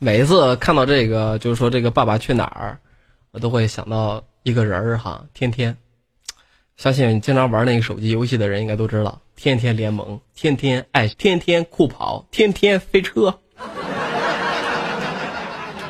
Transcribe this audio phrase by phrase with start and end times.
[0.00, 2.78] 每一次看到这个，就是说这个《爸爸去哪儿》，
[3.32, 5.76] 我都会想到一个人儿哈，天天。
[6.76, 13.40] 相信经常玩那个手机游戏的人应该都知道，天天联盟，天天爱，天天酷跑，天天飞车，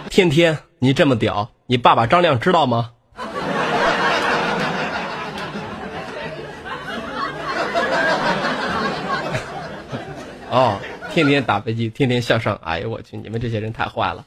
[0.08, 2.92] 天天你这么屌，你爸爸张亮知道吗？
[10.50, 10.80] 哦，
[11.18, 14.26] 天天打飞机，天天向上，哎呦我去，你们这些人太坏了。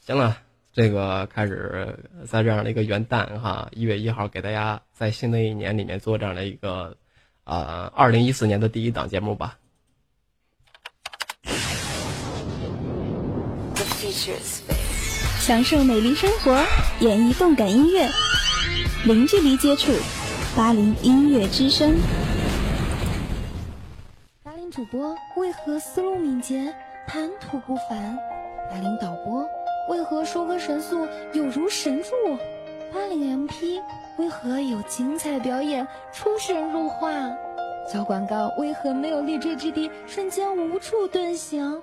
[0.00, 0.38] 行了。
[0.72, 1.98] 这个开始
[2.28, 6.96] 在这样的一个元旦哈，一月一号给大家在新的一年里面做这样的一个
[7.42, 9.58] 啊，二零一四年的第一档节目吧。
[15.40, 16.64] 享受美丽生活，
[17.00, 18.08] 演绎动感音乐，
[19.04, 19.92] 零距离接触
[20.56, 21.96] 八零音乐之声。
[24.70, 26.72] 主播为何思路敏捷，
[27.04, 28.16] 谈吐不凡？
[28.70, 29.44] 八零导播。
[29.88, 32.10] 为何收歌神速有如神助？
[32.92, 33.82] 八零 MP
[34.18, 37.10] 为何有精彩表演出神入化？
[37.92, 41.82] 小广告为何没有立锥之地，瞬间无处遁形？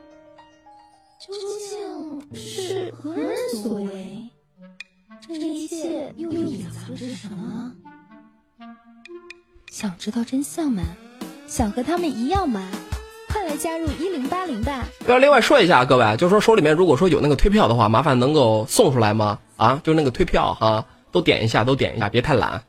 [1.20, 4.30] 究竟是何人所为？
[5.20, 7.76] 这一切又隐藏着什么？
[9.70, 10.84] 想知道真相吗？
[11.48, 12.62] 想和他们一样吗？
[13.31, 14.86] 快来加入一零八零吧！
[15.08, 19.39] 要另外说一下，各位，就是说手里面如果说有那个退票的话，麻烦能够送出来吗？
[19.56, 22.62] 啊，就那个退票哈，都点一下，都点一下，别太懒。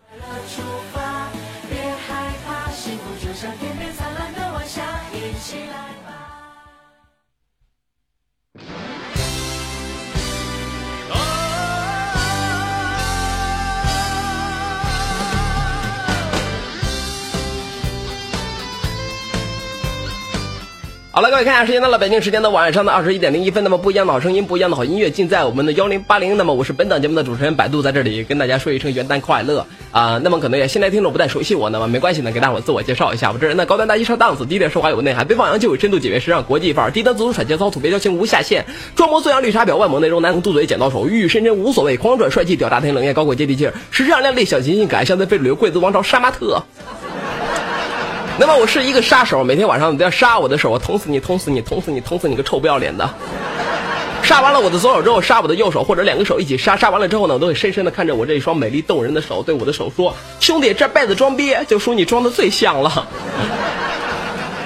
[21.18, 23.64] 好了，各位看一下时间到了，北京时间的晚上的二十一点零一分。
[23.64, 26.36] 那么不一样的好声音，不一样的好音乐，尽在我们的幺零八零。
[26.36, 30.20] 那么我是本档节目的主持人百度，在这里跟大家说一声元旦快乐啊！
[30.22, 46.62] 那么可能也新来听众不太熟悉我，那么没关系呢，给大伙自我介绍一下，我这人呢高端大气上档次，低调奢华有内涵，被放羊就有深度，简约时尚国际范儿，低端自主甩节操，土鳖交情无下限，装模作样绿茶婊，外蒙内容，南红嘟嘴剪刀手，玉宇深深无所谓，狂拽帅气屌炸天，冷艳高贵接地气儿，时尚靓丽小清新，可爱香非主流，贵族王朝杀马特。
[48.40, 53.10] 那么我是一个杀手，每天晚上都要杀我的手，我捅死你，捅死你，捅死你，捅死你个臭不要脸的！
[54.22, 56.76] 杀完了我的左手之后，杀我的右手，或者两个手一起杀。
[56.76, 63.08] 杀完了之后呢，我都会深深的看着我这一双美丽动人的手，对我的手说：“兄弟，这辈子装逼就属你装的最像了。”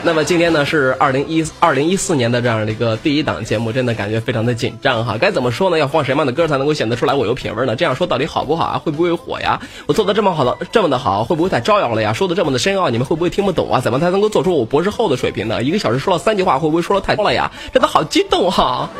[0.05, 5.17] 那么今天呢是二零一二零一四年的这样的一个第一档节目，真的感觉非常的紧张哈。
[5.17, 5.79] 该怎么说呢？
[5.79, 7.77] 要放什么样的歌才能够显得出来我有品味呢？
[7.77, 8.79] 这样说到底好不好啊？
[8.85, 9.61] 会不会火呀？
[9.87, 12.13] 我做的这么好的这么的好，会不会太招摇了呀？
[12.13, 13.81] 说的这么的深奥，你们会不会听不懂啊？
[13.81, 15.63] 怎么才能够做出我博士后的水平呢？
[15.63, 17.53] 一个小时说了三句话，会不会说的太多了呀？
[17.73, 18.91] 真的好激动哈！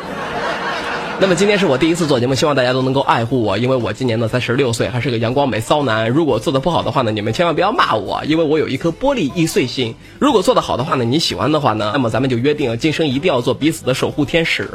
[1.23, 6.09] 那么今天是我第一次做节目，希望大家都能够爱护我，因为我今年呢才十六岁，还是个阳光美骚男。
[6.09, 9.95] 如果做的不好的话呢，你们千万不要骂我，因为我有一颗玻璃易碎心。
[10.19, 14.69] 如果做的好的话呢，你喜欢的话呢，那么咱们就约定今生一定要做彼此的守护天使。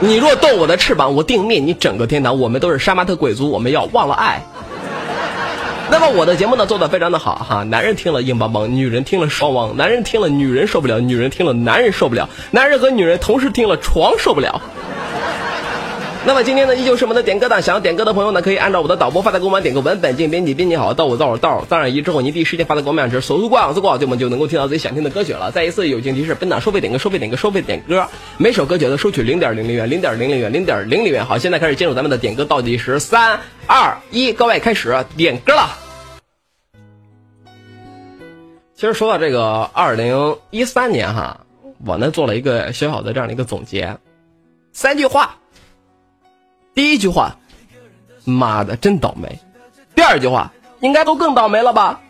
[0.00, 2.38] 你若动我的翅膀，我定灭你整个天堂。
[2.38, 4.44] 我们都是杀马特贵族，我们要忘了爱。
[5.90, 14.62] 那么我的节目呢做的非常的好哈，男人听了硬邦邦，女人听了爽汪，男人听了女人受不了，女人听了男人受不了，男人和女人同时听了床受不了。
[16.26, 17.62] 那么今天呢，依旧是我们的点歌档。
[17.62, 25.50] 想要点歌的朋友呢，可以按照我的导播发的给我们点个文本进编辑编辑好，到我到我到三二一之后，您第一时间发到给我们，手速过网速挂，就我们就能够听到自己想听的歌曲了。
[25.50, 31.24] 再一次友情提示：本档收费点歌，收费点歌，收费点歌，每首歌曲都收取零点零零元，零点零零元，零点零零元。
[31.24, 35.70] 好，现在开始进入咱们的点歌倒计时，三二一，各位开始点歌了。
[38.74, 41.46] 其实说到这个二零一三年哈，
[41.86, 43.96] 我呢做了一个小小的这样的一个总结，
[44.74, 45.39] 三句话。
[46.72, 47.36] 第一句话，
[48.24, 49.38] 妈的真倒霉。
[49.94, 52.00] 第二句话，应该都更倒霉了吧。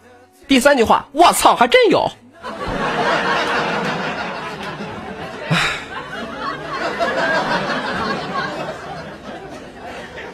[0.47, 2.11] 第三句话，我操，还真有。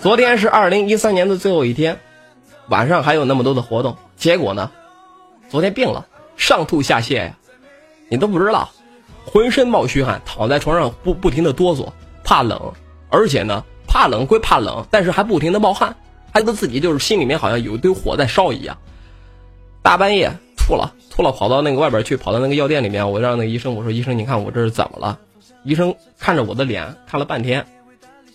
[0.00, 1.98] 昨天是二零一三年的最后一天，
[2.68, 4.70] 晚上还有那么多的活动，结果呢，
[5.48, 6.06] 昨天病了，
[6.36, 7.36] 上吐下泻呀，
[8.08, 8.70] 你都不知道，
[9.24, 11.88] 浑身冒虚汗，躺在床上不不停的哆嗦，
[12.24, 12.72] 怕冷，
[13.08, 13.64] 而且呢。
[13.86, 15.96] 怕冷归怕冷，但是还不停的冒汗，
[16.32, 18.78] 还觉得自己就是心里面好像有一堆火在烧一样。
[19.82, 25.18] 大半夜吐了，吐了，跑到那个外边去，跑到那个药店里面，我让那个医生我说：“医生，你看我这是怎么了？”
[25.62, 27.66] 医生看着我的脸看了半天，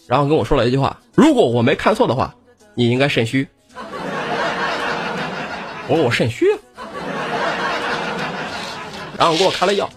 [0.08, 2.36] 然后跟我说了一句话：“如果我没看错的话，
[2.74, 3.48] 你应该肾虚。”
[5.88, 6.46] 我说：“我肾虚。”
[9.18, 9.90] 然后给我开了药。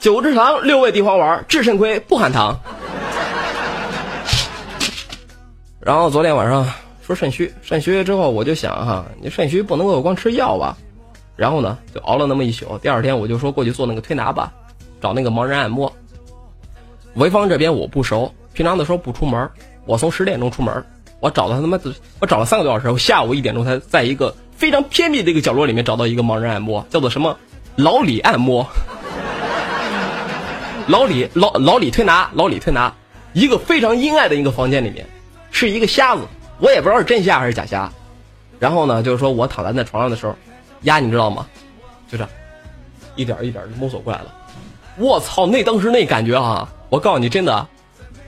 [0.00, 2.60] 九制糖，六味地黄丸，治肾亏，不含糖。
[5.80, 6.66] 然后昨天晚上
[7.00, 10.76] 说肾虚，肾虚之后我就想哈，你肾虚不能够光吃药吧？
[11.36, 12.76] 然后呢，就熬了那么一宿。
[12.78, 14.52] 第二天我就说过去做那个推拿吧，
[15.00, 15.92] 找那个盲人按摩。
[17.16, 19.48] 潍坊这边我不熟，平常的时候不出门。
[19.86, 20.84] 我从十点钟出门，
[21.20, 27.38] 我找了他妈的，我找了三个多小时，我下午一点钟才在一个非常偏僻的一个角落里面找到一个盲人按摩，叫做什么
[27.76, 28.66] 老李按摩，
[30.88, 32.92] 老李老老李推拿，老李推拿，
[33.32, 35.06] 一个非常阴暗的一个房间里面，
[35.58, 36.22] 是一个瞎子，
[36.60, 37.90] 我也不知道是真瞎还是假瞎。
[38.60, 40.32] 然后呢，就是说我躺在那床上的时候。
[40.82, 41.44] 丫，你知道吗？
[42.08, 42.28] 就这，
[43.16, 44.32] 一点一点的摸索过来了。
[44.96, 46.68] 我操，那当时那感觉啊！
[46.88, 47.66] 我告诉你，真的，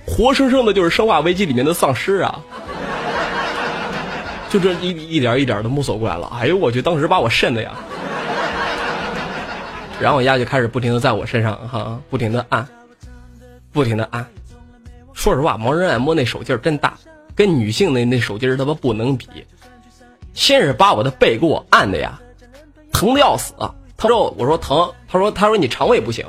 [0.05, 2.41] 活生生的就是《生化危机》里面的丧尸啊！
[4.49, 6.29] 就这一一点一点的摸索过来了。
[6.41, 7.71] 哎呦我去，当时把我瘆的呀！
[10.01, 12.67] 然后丫就开始不停的在我身上哈，不停的按，
[13.71, 14.27] 不停的按。
[15.13, 16.95] 说实话，盲人按摩那手劲儿真大，
[17.41, 19.27] 跟女性的那手劲儿他妈不能比。
[20.35, 22.21] 先是把我的背给我按的呀！
[22.93, 23.55] 疼的要死，
[23.97, 26.23] 他说：“我说疼。”他说：“他说你肠胃不行，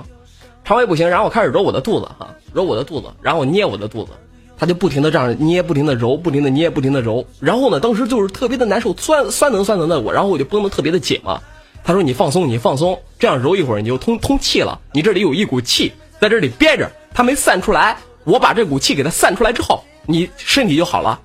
[0.63, 4.11] 肠胃不行。”然后我开始揉我的肚子，哈，揉我的肚子，然后捏我的肚子，
[4.57, 7.25] 他就不停的这样捏，不停的揉，不停的捏，不停的揉。
[7.41, 11.41] 然后呢，当时就是特别的难受，酸酸疼酸疼的我，然后我就绷得特别的紧嘛。
[11.83, 14.79] 他说：“你放松，你放松，这样揉一会儿你就通通气了。
[14.93, 15.91] 你这里有一股气
[16.21, 17.97] 在这里憋着，它没散出来。
[18.23, 21.19] 我把这股气给它散出来之后，你身体就好了。”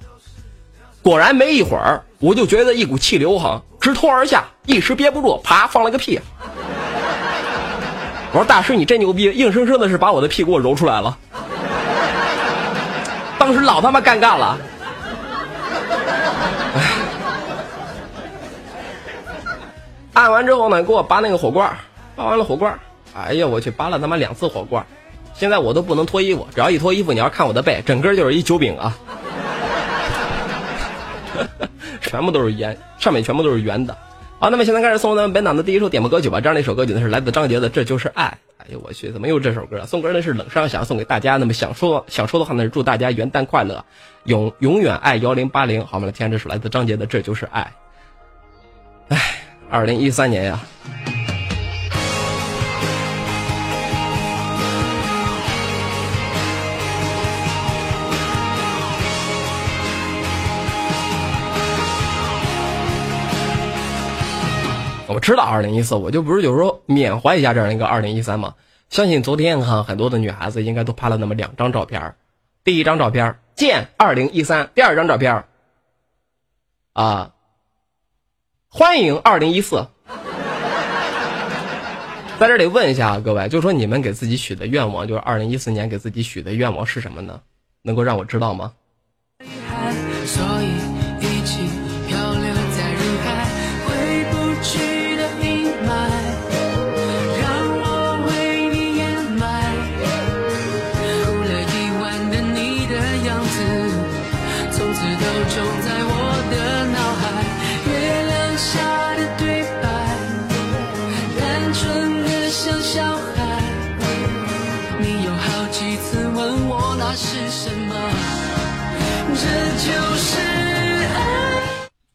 [1.03, 3.63] 果然没一会儿，我就觉得一股气流哈。
[3.81, 6.21] 直通而下，一时憋不住，啪放了个屁。
[8.33, 11.17] 我说大师你真牛逼，硬生生的是把我的屁给我揉出来了。
[13.39, 14.59] 当时老他妈尴尬了。
[20.15, 21.71] 按完之后呢，给我拔那个火罐，
[22.17, 22.77] 拔完了火罐，
[23.15, 24.85] 哎呀我去，拔了他妈两次火罐，
[25.39, 28.97] 现在我都不能脱衣服，只要一脱衣服，你要看我的背，整个就是一酒饼啊。
[32.01, 33.97] 全部都是圆，上面全部都是圆的。
[34.39, 36.41] 好，那么现在开始送咱们本档的第一首点播歌曲吧。
[36.41, 38.39] 这样的一首歌曲呢是来自张杰的《这就是爱》。
[38.63, 39.85] 哎呦我去，怎么又这首歌？
[39.87, 41.37] 送歌呢是冷伤，想送给大家。
[41.37, 43.85] 那么想说想说的话呢是祝大家元旦快乐，
[44.25, 45.85] 永永远爱幺零八零。
[45.85, 47.73] 好，我们来听这首来自张杰的《这就是爱》。
[49.15, 49.21] 哎，
[49.71, 50.61] 二零一三年呀。
[65.09, 68.55] 我知道二零一四，我就不是有时候缅怀一下这样一个二零一三嘛。
[68.91, 72.15] 相信昨天哈很多的女孩子应该都拍了那么两张照片
[72.65, 75.45] 第一张照片见二零一三，第二张照片
[76.93, 77.33] 啊，
[78.69, 79.87] 欢迎二零一四。
[82.39, 87.41] 在这里问一下各位，就说你们给自己许的愿望，就是二零一四年给自己许的愿望是什么呢？
[87.83, 88.73] 能够让我知道吗？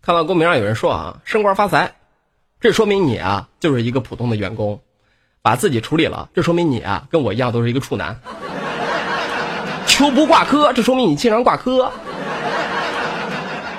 [0.03, 1.93] 看到公屏上有人说啊，升官发财，
[2.59, 4.81] 这说明你啊就是一个普通的员工，
[5.43, 8.19] 把自己处理了，这说明你啊跟我一样都是一个处男。
[9.85, 11.91] 求不挂科，这说明你经常挂科。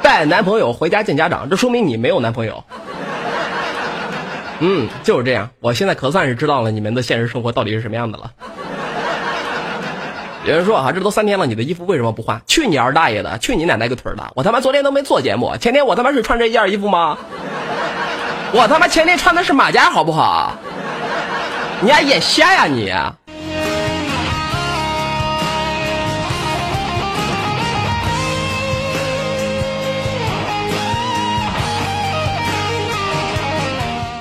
[0.00, 2.62] 带男朋友回家见家长，这说明你没有男朋友。
[4.60, 8.32] 嗯，就是这样，我现在可算是知道了你们的现实生活到底是什么样的了。
[10.44, 12.42] 有人说啊，这都三天了，你的衣服为什么不换？
[12.48, 14.32] 去你二大爷的，去你奶奶个腿的！
[14.34, 17.16] 我他妈昨天都没做节目，前天我他妈是穿这件衣服吗？
[18.52, 20.54] 我他妈前天穿的是马甲，好不好？
[21.80, 22.92] 你还眼瞎呀你！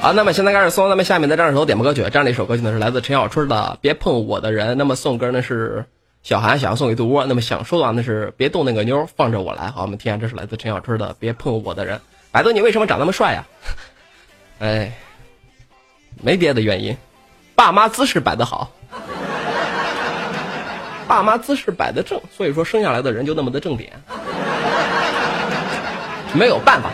[0.02, 4.72] 好，那么现在开始送咱们下面的这样一首点播歌曲，这样的一首歌曲呢是来自陈小春的《别碰我的人》。
[4.76, 5.84] 那么送歌呢是。
[6.24, 9.72] 小韩想要送给杜窝，那么想说的话那是别动那个妞，放着我来。
[9.72, 11.98] 好，我们听下，这是来自陈小春的《别碰我的人》。
[12.32, 13.44] 百度，你为什么长那么帅呀？
[14.60, 14.92] 哎，
[16.22, 16.96] 没别的原因，
[17.56, 18.72] 爸妈姿势摆得好，
[21.08, 23.92] 爸妈姿势摆得正，所以说生下来的人就那么的正点，
[26.34, 26.92] 没有办法。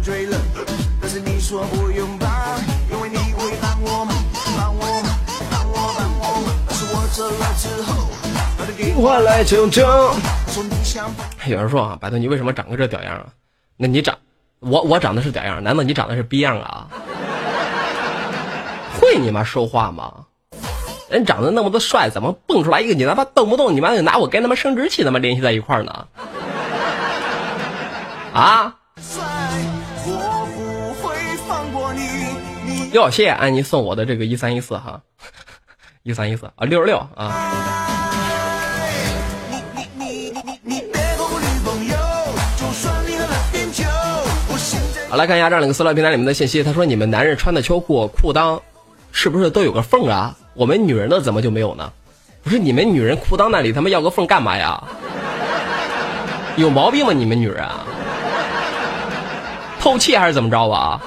[0.00, 0.36] 醉了，
[1.00, 2.56] 但是你说不用吧，
[2.92, 4.14] 因为你会帮我嘛，
[4.56, 5.08] 帮我嘛，
[5.50, 6.52] 帮我帮我嘛。
[6.68, 8.06] 但是我走了之后，
[8.58, 9.42] 打电话来。
[11.46, 13.26] 有人说啊，百度你为什么长个这屌样啊？
[13.76, 14.16] 那你长，
[14.60, 16.88] 我我长得是屌样，难道你长得是逼样啊？
[19.00, 20.12] 会你妈说话吗？
[21.08, 26.06] 人长得那么多帅，怎么蹦出来一个你他妈动不动你妈就拿我跟他妈生殖器他妈联系在一块儿呢？
[28.34, 28.74] 啊？
[30.08, 31.14] 我不会
[31.48, 32.00] 放过你。
[32.64, 35.00] 你哟，谢谢安妮送我的这个一三一四哈，
[36.02, 37.52] 一三一四啊，六十六啊。
[45.08, 46.62] 好，来看一下这两个私聊平台里面的信息。
[46.62, 48.60] 他说：“你们男人穿的秋裤裤裆
[49.12, 50.36] 是不是都有个缝啊？
[50.54, 51.92] 我们女人的怎么就没有呢？
[52.42, 54.82] 不是你们女人裤裆那里他妈要个缝干嘛呀？
[56.56, 57.12] 有毛病吗？
[57.12, 57.85] 你们女人啊？
[59.86, 61.00] 透气还是怎么着啊？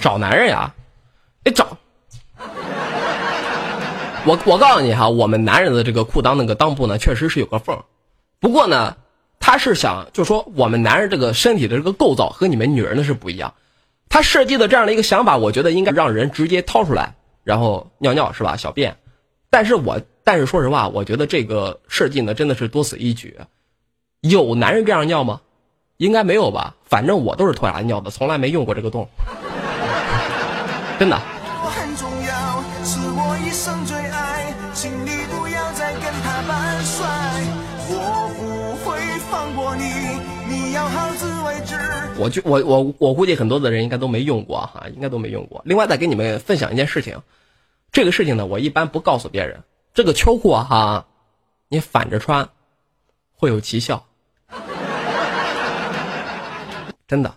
[0.00, 0.72] 找男人呀？
[1.44, 1.76] 哎找。
[4.24, 7.84] 我我告诉你哈，我们男人的这个裤裆那个裆部呢，确实是有个缝，
[8.40, 8.96] 不过呢，
[9.40, 13.52] 他是想就说我们男人这个身体的这个构造和你们女人的是不一样，
[14.08, 18.56] 他设计的这样的一个想法，我觉得应该让人直接掏出来，然后尿尿是吧？
[18.56, 18.96] 小便，
[19.50, 23.38] 但是我但是说实话，我觉得这个设计呢真的是多此一举，
[24.22, 25.40] 有男人这样尿吗？
[25.98, 29.08] 应该没有吧，反正我都是脱牙尿的，从来没用过这个洞，
[30.98, 31.33] 真的。
[42.16, 45.62] 我就我我我估计很多的人应该都没用过哈，应该都没用过。
[45.64, 47.20] 另外再给你们分享一件事情，
[47.90, 49.62] 这个事情呢，我一般不告诉别人。
[49.92, 51.06] 这个秋裤哈，
[51.68, 52.48] 你反着穿
[53.32, 54.06] 会有奇效，
[57.06, 57.34] 真的。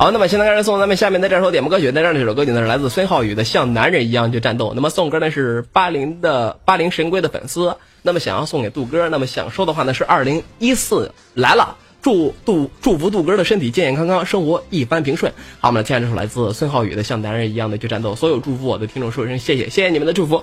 [0.00, 4.70] 好，那么现在开始送咱们下面的这首点播歌曲，在这儿这首歌曲呢是来自孙浩宇的《像男人一样去战斗》。
[4.74, 15.30] 那么送歌呢是八零的八零神龟的粉丝，那么想要送给杜哥，那么想说的话呢是二零一四来了，祝杜祝福杜哥的身体健健康康，生活一帆平顺。
[15.60, 18.12] 好，我们来听下这首来自孙浩宇的《像男人一样的去战斗》。
[18.16, 20.42] 所有祝福我的听众说一声谢谢，谢谢你们的祝福。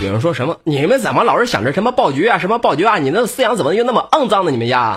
[0.00, 0.56] 有人说什么？
[0.62, 2.98] 你们怎么老是想着什么爆菊啊，什么爆菊啊？
[2.98, 4.50] 你那思想怎么又那么肮脏呢？
[4.52, 4.96] 你们家？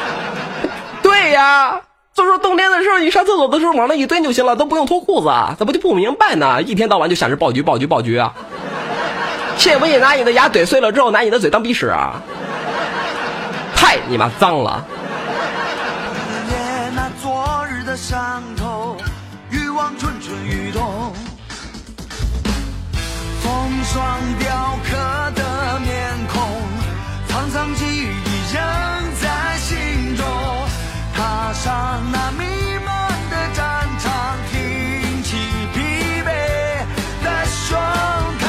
[1.02, 1.80] 对呀，
[2.14, 6.62] 就说冬天的时候，你上厕所的时候往那一蹲就行了，都不用脱裤子啊，怎么就不明白呢？
[6.62, 8.32] 一天到晚就想着爆菊、爆菊、爆菊啊！
[9.58, 12.22] 切不也拿你的牙怼碎了之后，拿你的嘴当鼻屎啊？
[13.76, 14.82] 太你妈脏了！
[23.92, 24.96] 双雕刻
[25.34, 26.40] 的面孔，
[27.28, 28.02] 沧桑记忆
[28.54, 28.62] 仍
[29.20, 30.24] 在心中。
[31.12, 32.44] 踏上那弥
[32.86, 35.36] 漫的战场，挺起
[35.74, 35.80] 疲
[36.22, 36.28] 惫
[37.24, 37.82] 的双
[38.38, 38.46] 铠。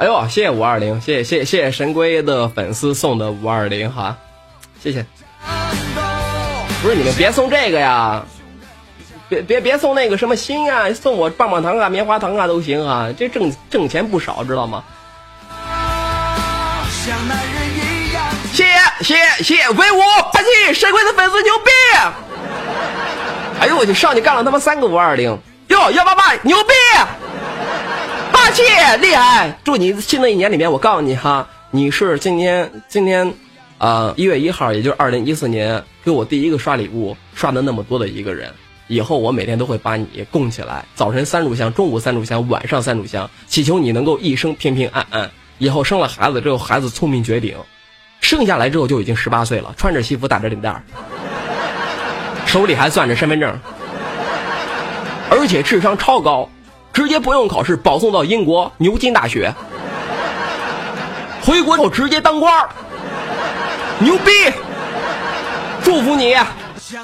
[0.00, 4.16] 哎呦，谢谢五二零，谢谢谢谢谢谢神龟的粉丝送的五二零哈，
[4.82, 5.06] 谢谢。
[6.82, 8.24] 不是你们别送这个呀，
[9.30, 14.82] 别别别送那个什么心啊，送我棒棒糖啊、棉花糖啊都行啊，这挣挣钱不少，知道吗？
[17.06, 18.24] 像男人一样。
[18.52, 18.64] 谢
[19.04, 20.00] 谢谢谢威武
[20.32, 21.70] 霸气神龟的粉丝牛逼！
[23.60, 26.72] 哎呦我去，上去干了他妈三个五二零，哟幺八八牛逼！
[28.32, 28.62] 霸气
[29.00, 29.56] 厉害！
[29.62, 33.32] 祝你新的一年里面，我告诉你哈，你是今天今天，
[33.78, 38.52] 啊一月一号，也就是二零一四年给我第一个刷礼物刷的那么多的一个人。
[38.90, 45.30] 以后我每天都会把你供起来，早晨三炷香，中午三炷香，晚上三炷香，祈求你能够一生平平安安。
[45.58, 47.56] 以后生了孩子之后，孩子聪明绝顶，
[48.20, 50.82] 生下来之后就已经十八岁了，穿着西服打着领带，
[52.46, 53.56] 手里还攥着身份证，
[55.30, 56.50] 而且智商超高，
[56.92, 59.54] 直接不用考试保送到英国牛津大学，
[61.44, 62.68] 回国后直接当官，
[64.00, 64.32] 牛逼！
[65.84, 66.34] 祝福你，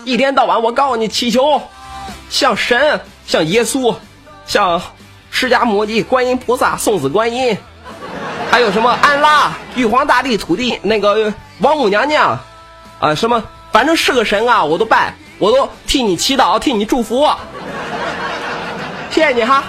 [0.04, 1.62] 一天到晚我告诉你祈求，
[2.28, 3.94] 像神，像耶稣，
[4.46, 4.80] 像
[5.30, 7.56] 释迦摩尼、观音菩萨、送子观音，
[8.50, 12.38] 还有什么安拉、玉皇大帝、土地那个王母娘娘，
[13.00, 13.42] 啊什么，
[13.72, 17.26] 反正是个神啊，我都拜，我都替你祈祷，替你祝福，
[19.10, 19.64] 谢谢你哈。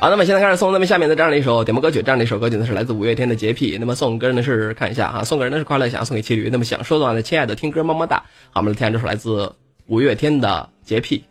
[0.00, 3.76] 好，那么现在开始送那么下面的这样的一首点播歌曲，这样的一首歌曲呢是来自五月天的洁癖。
[3.78, 6.48] 那么送歌人呢是看一下哈，送歌人呢是快乐想送给骑驴。
[6.48, 8.16] 那么想说的话呢，亲爱的听歌么么哒。
[8.50, 9.52] 好，我们来听下这首来自
[9.88, 11.22] 五月天的洁癖。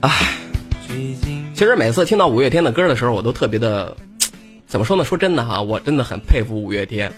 [0.00, 0.10] 唉，
[1.54, 3.96] 其实每次听到五月天的歌的时候，我都特别的，
[4.68, 5.02] 怎么说呢？
[5.02, 7.12] 说真的哈，我真的很佩服五月天，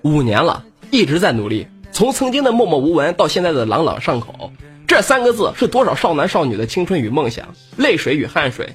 [0.00, 4.50] 五年了，一直在努力，从曾经的默默无闻到现在的朗朗上口，
[4.86, 7.46] 这三个字是多少少男少女的青春与梦想，
[7.76, 8.74] 泪水与汗水。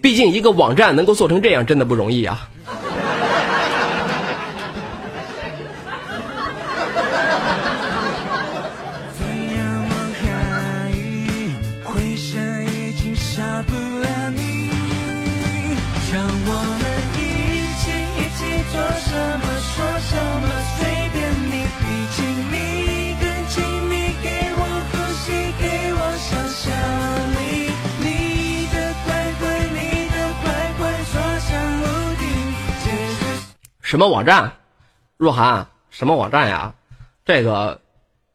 [0.00, 2.48] 毕竟一个网站能够做成这样，真的不容易啊。
[33.88, 34.52] 什么网站？
[35.16, 36.74] 若涵，什么网站呀？
[37.24, 37.80] 这个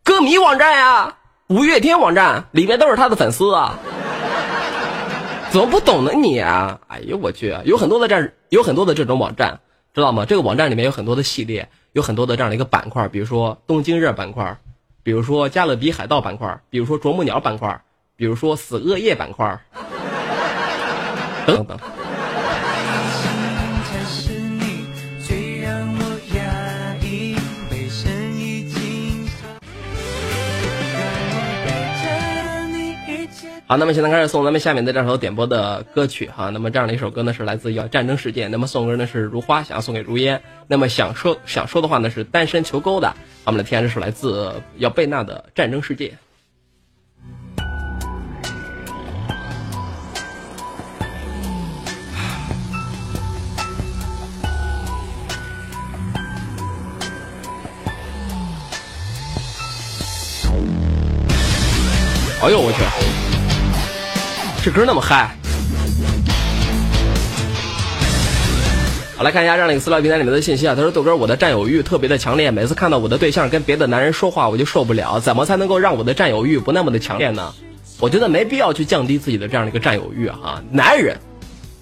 [0.03, 3.77] 歌迷网站呀，五月天网站里面都是他的粉丝啊。
[5.51, 6.79] 怎么不懂呢你啊？
[6.88, 9.60] 哎呦我去，有很多的这有很多的这种网站，
[9.93, 10.25] 知道吗？
[10.25, 14.57] 这个网站里面有很多的系列，有很多的这样的一个板块，比如说东京热板块，
[15.03, 17.79] 比如说加勒比海盗板块，比如说啄木鸟板块，
[18.15, 19.62] 比如说死恶业板块，
[21.45, 21.77] 等等。
[33.73, 36.51] 好，那么现在开始送咱们下面的这首点播的歌曲哈。
[36.51, 40.43] 那么这样的一首歌呢是来自《要战争世界》，那么送歌呢是如花，想要送给如烟。
[40.67, 43.07] 那么想说想说的话呢是单身求勾的。
[43.07, 46.09] 好，我们的天这首来自要贝娜的《战争世界》。
[62.43, 63.12] 哎呦我去，
[64.63, 65.36] 这歌那么嗨！
[69.17, 70.73] 好，来看一下这样的一个私聊平台里面的信息啊。
[70.73, 75.19] 他说：“豆哥，我的占有欲特别的强烈，每次看到我的对象跟别的男人说话，我就受不了。
[75.19, 77.54] 怎么才能够让我的占有欲不那么的强烈呢？
[77.99, 80.63] 我觉得没必要去降低自己的这样的一个占有欲啊。
[80.71, 81.17] 男人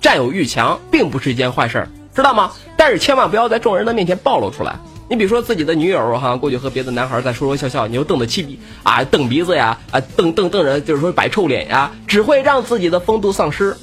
[0.02, 2.52] 占有欲强并不是一件坏事，知道吗？
[2.76, 4.80] 但是千万不要在众人的面前暴露出来。
[5.12, 13.76] 你比如说自己的女友哈，过去和别的男孩在说说笑笑，你又瞪得气鼻啊，瞪鼻子呀，啊，瞪瞪瞪着，就是说摆臭脸呀，只会让自己的风度丧失。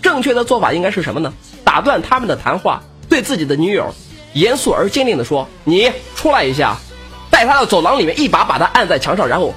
[0.00, 1.32] 正确的做法应该是什么呢？
[1.64, 3.92] 打断他们的谈话，对自己的女友
[4.32, 6.76] 严肃而坚定的说：“你出来一下。”
[7.32, 9.52] 带她到走廊里面，一把把她按在墙上，然后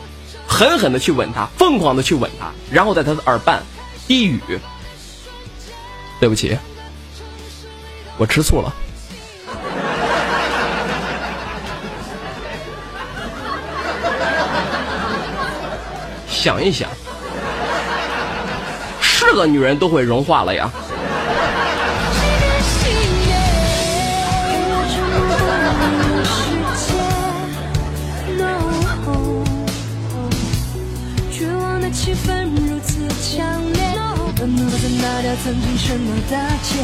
[0.47, 3.61] 狠狠的去吻她，疯狂的去吻她，然后在她的耳畔
[4.07, 4.39] 低语
[6.19, 6.57] ：“对不起，
[8.17, 8.73] 我吃醋了。”
[16.47, 16.87] 想一想，
[19.01, 20.71] 是个女人都会融化了呀。
[31.29, 33.83] 绝望的气氛如此强烈，
[35.43, 36.79] 曾经承诺的戒？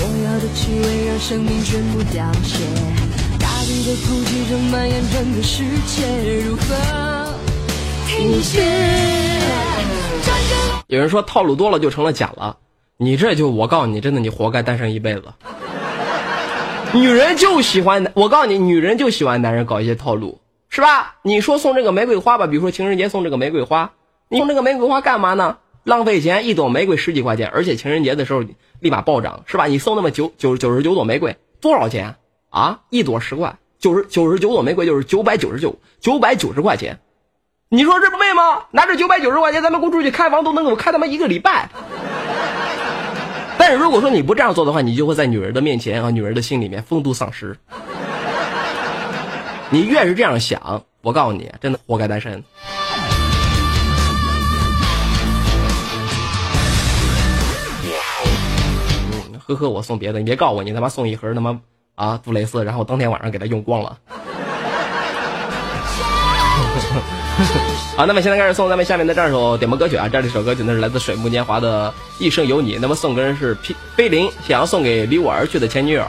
[0.00, 2.64] 我要的气味让生命全部凋谢，
[3.38, 6.06] 大地的空气中蔓延整个世界，
[6.42, 7.07] 如何
[10.86, 12.56] 有人说套路多了就成了假了，
[12.96, 15.24] 你这就我告诉你，真的你活该单身一辈子。
[16.94, 21.16] 女人就喜欢，我告诉你，女人就喜欢男人搞一些套路，是吧？
[21.22, 23.92] 你说送这个玫瑰花吧，比如说情人节送这个玫瑰花，
[24.30, 25.58] 你送这个玫瑰花干嘛呢？
[25.84, 28.42] 浪费钱，一朵玫瑰十几块钱，而且情人节的时候
[28.80, 29.66] 立马暴涨，是吧？
[29.66, 32.16] 你送那么九九九十九朵玫瑰多少钱
[32.48, 32.80] 啊？
[32.88, 37.00] 一朵十块，九十九十九朵玫瑰就是九百九十九九百九十块钱，
[37.70, 38.62] 你说这不贵吗？
[38.70, 41.68] 拿着九百九十块钱，咱们公出去开房都能给我开他妈一个礼拜。
[43.58, 47.54] 但是如果说你不这样做的话，你就会在女人的面前和女人的心里面风度丧失。
[49.68, 52.42] 你越是这样想，我告诉你，真的活该单身。
[59.46, 61.60] 呵呵，我送别的，你别告我，你他妈送一盒他妈
[61.96, 63.98] 啊，杜蕾斯，然后当天晚上给他用光了。
[67.96, 76.04] 好，那么现在开始送咱们下面的这首点播歌曲啊，这里首歌曲呢是来自水木年华的《一生有你》，那么送歌人是菲菲林，想要送给离我而去的前女友。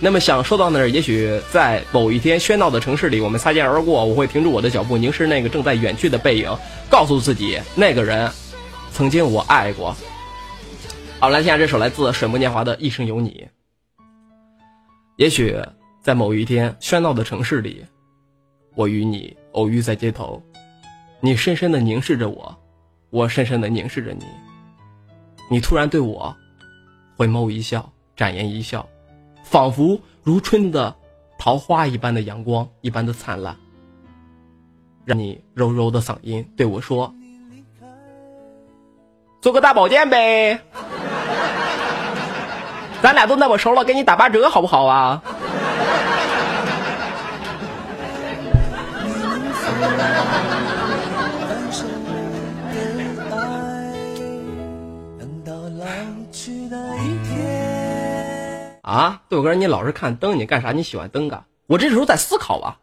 [0.00, 6.50] 那么想说到呢，也许在某一天喧闹的城市里，我们擦肩而过，我会停住我的脚步，凝视那个正在远去的背影，
[6.90, 8.28] 告诉自己，那个人
[8.92, 9.94] 曾经我爱过。
[11.20, 13.46] 好，来听下这首来自水木年华的《一生有你》。
[15.16, 15.56] 也许
[16.02, 17.84] 在某一天喧闹的城市里，
[18.74, 20.42] 我与你偶遇在街头，
[21.24, 22.58] 你深深的凝视着我，
[23.10, 24.26] 我深深的凝视着你。
[25.48, 26.34] 你突然对我
[27.16, 28.84] 回眸一笑，展颜一笑。
[29.44, 30.92] 仿佛如春的
[31.38, 33.56] 桃花一般的阳光一般的灿烂，
[35.04, 37.14] 让你柔柔的嗓音对我说
[39.40, 40.58] ：“做个大保健呗，
[43.00, 45.22] 咱俩都那么熟了，给你打八折好不好啊？”
[58.82, 60.72] 啊，豆哥，你老是看灯，你干啥？
[60.72, 61.46] 你喜欢灯啊？
[61.68, 62.78] 我这时候在思考啊，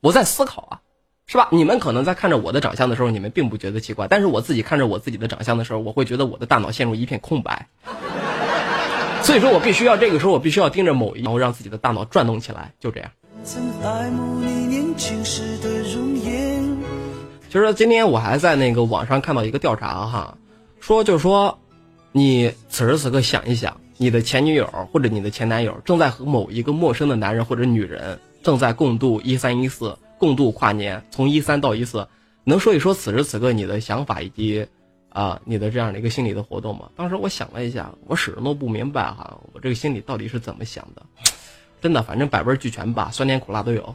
[0.00, 0.80] 我在思考啊，
[1.26, 1.48] 是吧？
[1.52, 7.68] 你们可能在看着我的长相的时候，你们并不觉得奇怪，但是我自己看着我自己的长相的时候，我会觉得我的大脑陷入一片空白。
[9.22, 13.10] 所以说我必须要这个时候，我必须要盯着某一，然后让自己的大脑转动起来，就这样。
[17.50, 20.38] 其实今天我还在那个网上看到一个调查哈，
[20.80, 21.58] 说就说，
[22.10, 23.76] 你此时此刻想一想。
[24.02, 32.08] 你的前女友或者你的前男友正在和某一个陌生的男人或者女人正在共度一三一四，共度跨年，从一三到一四，
[32.42, 34.66] 能说一说此时此刻你的想法以及
[35.10, 36.90] 啊你的这样的一个心理的活动吗？
[36.96, 41.02] 当时我想了一下，我始终都不明白哈，我这个心里到底是怎么想的？
[41.80, 43.94] 真的，反正百味俱全吧，酸甜苦辣都有。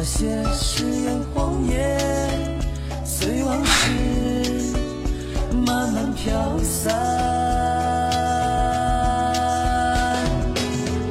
[0.00, 1.98] 那些誓言谎言。
[3.04, 3.90] 随往事
[5.66, 6.94] 慢慢飘散。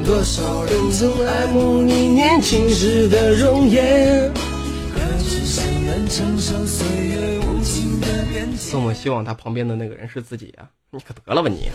[0.05, 4.31] 多少人曾爱慕你年轻时的容颜，
[4.93, 8.71] 可只剩难承受岁月无情的变迁。
[8.71, 10.69] 多么希望他旁边的那个人是自己呀！
[10.89, 11.69] 你可得了吧你！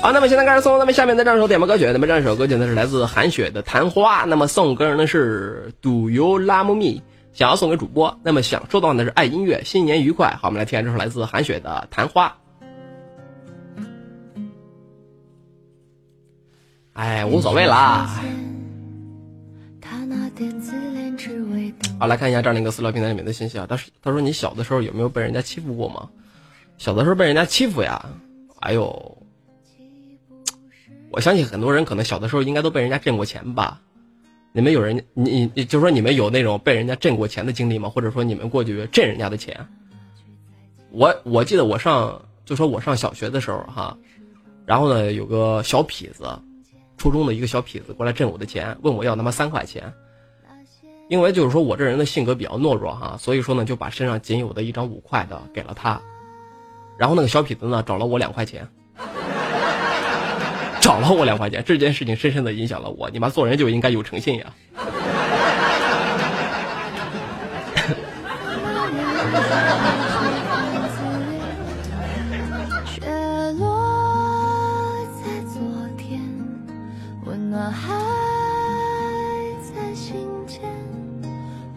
[0.00, 1.84] 好，那么现在开始送那么下面的这首点播歌曲。
[1.92, 4.22] 那么这首歌曲呢是来自韩雪的《昙花》。
[4.26, 7.02] 那么送歌人呢是 Do You Love Me？
[7.32, 10.38] 想要送给主播，那么想收到的是爱音乐，新年愉快。
[10.40, 12.28] 好，我们来听下这首来自韩雪的《昙花》。
[16.92, 18.08] 哎，无所谓啦。
[21.98, 23.66] 好，来看一下这样的一个私聊平台里面的信息啊。
[23.68, 26.08] 他说：“他说你小的时候有没有被人家欺负过吗？
[26.78, 28.04] 小的时候被人家欺负呀？
[28.60, 29.18] 哎呦，
[31.10, 33.80] 我相信很多人可能小的时候应该都被人家挣过钱吧。”
[34.56, 37.88] 你们有人，你你就说你们有那种被人家挣过钱的经历吗？
[37.88, 39.66] 或者说你们过去挣人家的钱？
[40.92, 43.98] 我我记得我上就说我上小学的时候哈，
[44.64, 46.38] 然后呢有个小痞子，
[46.96, 49.92] 初中的一个小痞子过来挣我的钱，问我要他妈三块钱，
[51.08, 56.00] 因为就是说我这人的性格比较懦弱哈，所以说呢就把身上仅有的一张五块的给了他，
[56.98, 58.66] 然后那个小痞子呢找了我两块钱。
[60.80, 63.08] 找了我两块钱，这件事情深深的影响了我。
[63.10, 64.46] 你妈做人就应该有诚信呀！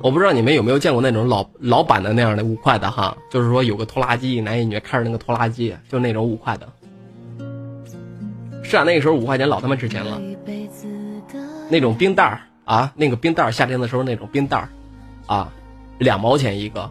[0.08, 6.70] 我不知道你们有没有见过那种老老版的那样的五块的哈，就是说有个拖拉机，一男一女开着那个拖拉机，就那种五块的。
[8.63, 10.17] 是啊，那个时候五块钱老他妈值钱了。
[11.70, 14.70] 那种冰袋儿啊，那个冰袋儿，夏天的时候那种冰袋儿，
[15.26, 15.52] 啊，
[15.98, 16.89] 两毛钱一个，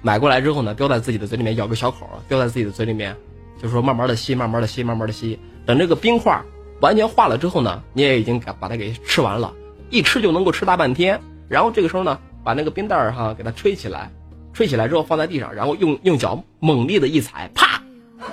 [0.00, 3.14] 买过来之后呢，叼在自己的嘴里面，咬个小口，叼在自己的嘴里面，
[3.60, 5.38] 就是说慢慢的吸，慢慢的吸，慢慢的吸。
[5.66, 6.40] 等这个冰块
[6.80, 9.52] 完全化了之后呢，你也已经把它给吃完了，
[9.90, 11.20] 一吃就能够吃大半天。
[11.48, 14.10] 然后这个时候呢，把那个冰袋哈给它吹起来，
[14.52, 17.82] 吹起来之后放在地上，然后用用脚猛力的一踩，啪！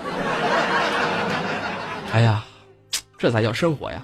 [2.13, 2.43] 哎呀，
[3.17, 4.03] 这才叫生活呀！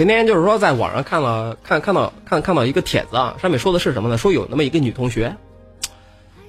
[0.00, 4.16] 前天就是说，在网上看了看看到看看到一个帖子啊，上面说的是什么呢？
[4.16, 5.36] 说有那么一个女同学，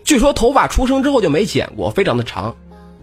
[0.06, 2.56] 据说头发出生之后就没剪过，非常的长。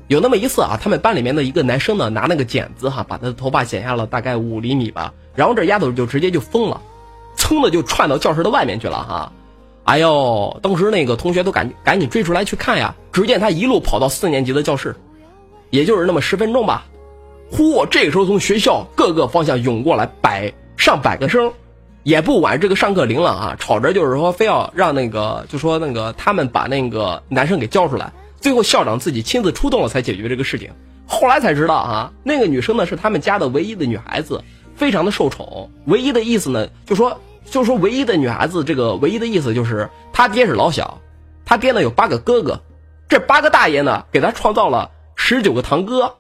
[0.07, 6.81] 有那么一次啊，他们班里面的一个男生呢，拿那个剪子哈，把他的头发剪下了大概五厘米吧，然后这丫头就直接就疯了，
[7.37, 9.31] 噌的就窜到教室的外面去了哈。
[9.85, 14.97] 哎呦，当时那个同学都赶赶紧追出来去看呀，只见他一路跑到四年级的教室，
[15.69, 16.87] 也就是那么十分钟吧。
[17.51, 17.87] 嚯！
[17.87, 21.53] 这个时候从学校各个方向涌过来百上百个声，
[22.03, 28.13] 也不管这个上课铃了啊，吵着就是说非要让那个就说那个他们把那个男生给交出来。
[28.41, 30.71] 最后校长自己亲自出动了才解决这个事情。
[31.07, 34.45] 后来才知道啊，那个女生呢是他们家的唯一的女孩子，
[34.77, 35.71] 非常的受宠。
[35.87, 37.19] 唯一的意思呢，就说
[37.51, 41.01] 就说唯一的女孩子，这个唯一的意思就是她爹是老小，
[41.47, 42.61] 她爹呢有八个哥哥，
[43.09, 46.15] 这八个大爷呢给她创造了十九个堂哥。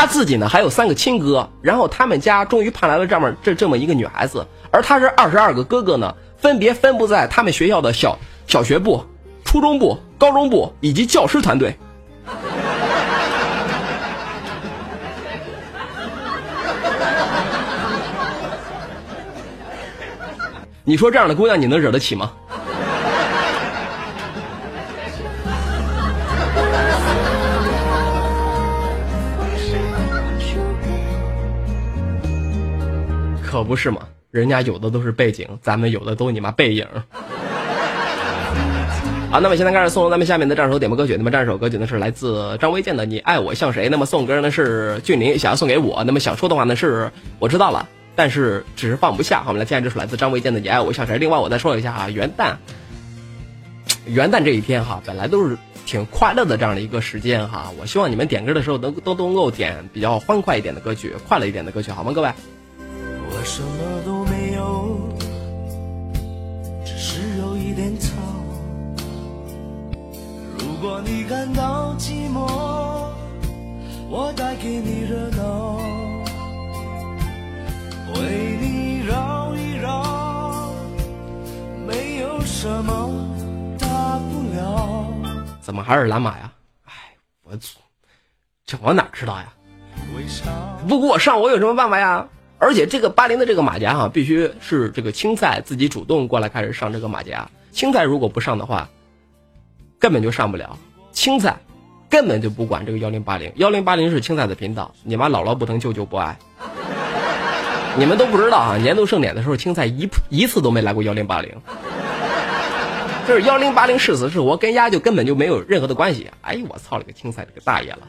[0.00, 9.04] 他自己呢还有三个亲哥，然后他们家终于盼来了这么这这么一个女孩子，而他这二十二个哥哥呢，分别分布在他们学校的小小学部、
[9.44, 11.76] 初中部、高中部以及教师团队。
[20.82, 22.32] 你说这样的姑娘你能惹得起吗？
[33.60, 36.86] 可不是嘛，人家有的都是背景，咱们有的都你妈背影。
[39.30, 41.14] 好，那么现在开始送咱们下面的这首点播歌曲。
[41.18, 43.86] 那么这首歌曲呢是来自张卫健的《你爱我像谁》。
[43.90, 46.02] 那么送歌呢是俊林想要送给我。
[46.04, 49.42] 那么想说的话呢是我知道了，但是只是放不下。
[49.42, 51.16] 好，我们来听下这首来自张卫健的《你爱我像谁》。
[51.18, 52.54] 另外我再说一下啊，元旦，
[54.06, 57.70] 元旦这一天哈，本来都是挺快乐的这样的一个时间哈。
[57.78, 62.32] 我希望你们点歌的时候能都都能够点比较欢快一点的歌曲，快乐一点的歌曲，好吗，各位？
[63.32, 64.98] 我什么都没有，
[66.84, 68.10] 只是有一点草。
[70.58, 72.40] 如果你感到寂寞，
[74.08, 75.78] 我带给你热闹，
[78.14, 80.72] 为你绕一绕，
[81.86, 83.08] 没有什么
[83.78, 85.06] 大不了。
[85.60, 86.52] 怎么还是蓝马呀？
[86.84, 86.92] 哎，
[87.42, 87.56] 我
[88.66, 89.52] 这我哪知道呀？
[90.88, 92.26] 不给我上，我有什么办法呀？
[92.60, 97.50] 而且这个八零的这个马甲哈、必须是这个青菜自己主动过来开始上这个马甲。
[97.72, 98.88] 青菜如果不上的话，
[99.98, 100.78] 根本就上不了。
[101.10, 101.56] 青菜
[102.10, 106.38] 根本就不管这个幺零八零，幺零八零是青菜的频道，你妈姥姥不疼，舅舅不爱。
[107.96, 111.50] 你们都不知道啊，年度盛典的时候，青菜一一次都没来过幺零八零。
[113.26, 116.30] 就是幺零八零是死是活，跟丫就根本就没有任何的关系。
[116.42, 118.00] 哎呦，我操了个青菜这个大爷了！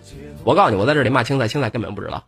[0.43, 2.23] 我告诉你，我在这里骂青菜，青菜根本不知道。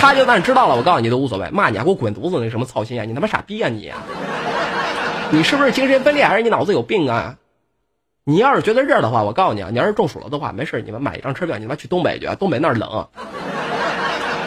[0.00, 3.04] 他就算知道了，我告诉你都无所谓，骂你还给我滚犊子，那什么操心啊？
[3.04, 3.92] 你他妈傻逼呀、你！
[5.30, 7.36] 你是不是精神分裂还是你脑子有病啊？
[8.24, 13.06] 你要是觉得热的话，我告诉你啊，你要是中暑了的话，没事，你们买一张车票，你们去东北去，东北那儿冷，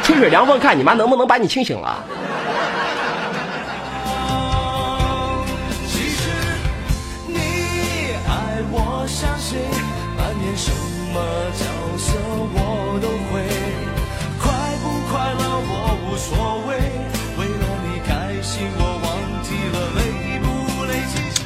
[0.02, 2.04] 吹吹凉风，看你妈能不能把你清醒了。
[5.88, 6.32] 其实
[7.28, 7.38] 你
[8.28, 9.60] 爱我像谁，
[10.18, 10.72] 扮演什
[11.14, 11.22] 么
[11.60, 11.66] 角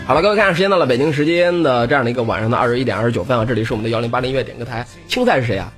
[0.08, 4.88] 好了，各位看，时间到了北京时间的这样的一个晚上的二十一点二十九分啊，这里是我们的幺零八零音乐点歌台。
[5.10, 5.70] 青菜是谁呀、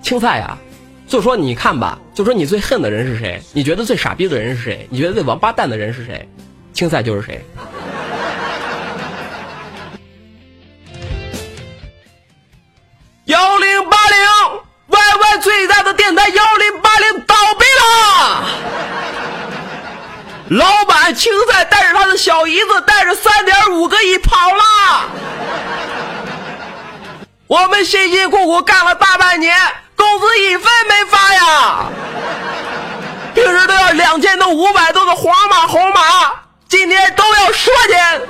[0.00, 0.56] 青菜呀、
[1.06, 3.38] 就说你看吧，就说你最恨的人是谁？
[3.52, 4.88] 你觉得最傻逼的人是谁？
[4.90, 6.26] 你觉得最王八蛋的人是谁？
[6.72, 7.44] 青菜就是谁。
[13.26, 14.16] 幺零八零
[14.86, 18.46] ，Y Y 最大的电台幺零八零到闭了。
[20.50, 25.04] 老板青菜带着他的小姨子，带着三点五个亿跑了。
[27.48, 29.56] 我们辛辛苦苦干了大半年，
[29.96, 31.86] 工资一分没发呀！
[33.34, 36.00] 平时都要两千多、五百多的黄马、红马，
[36.68, 38.20] 今天都要十块钱，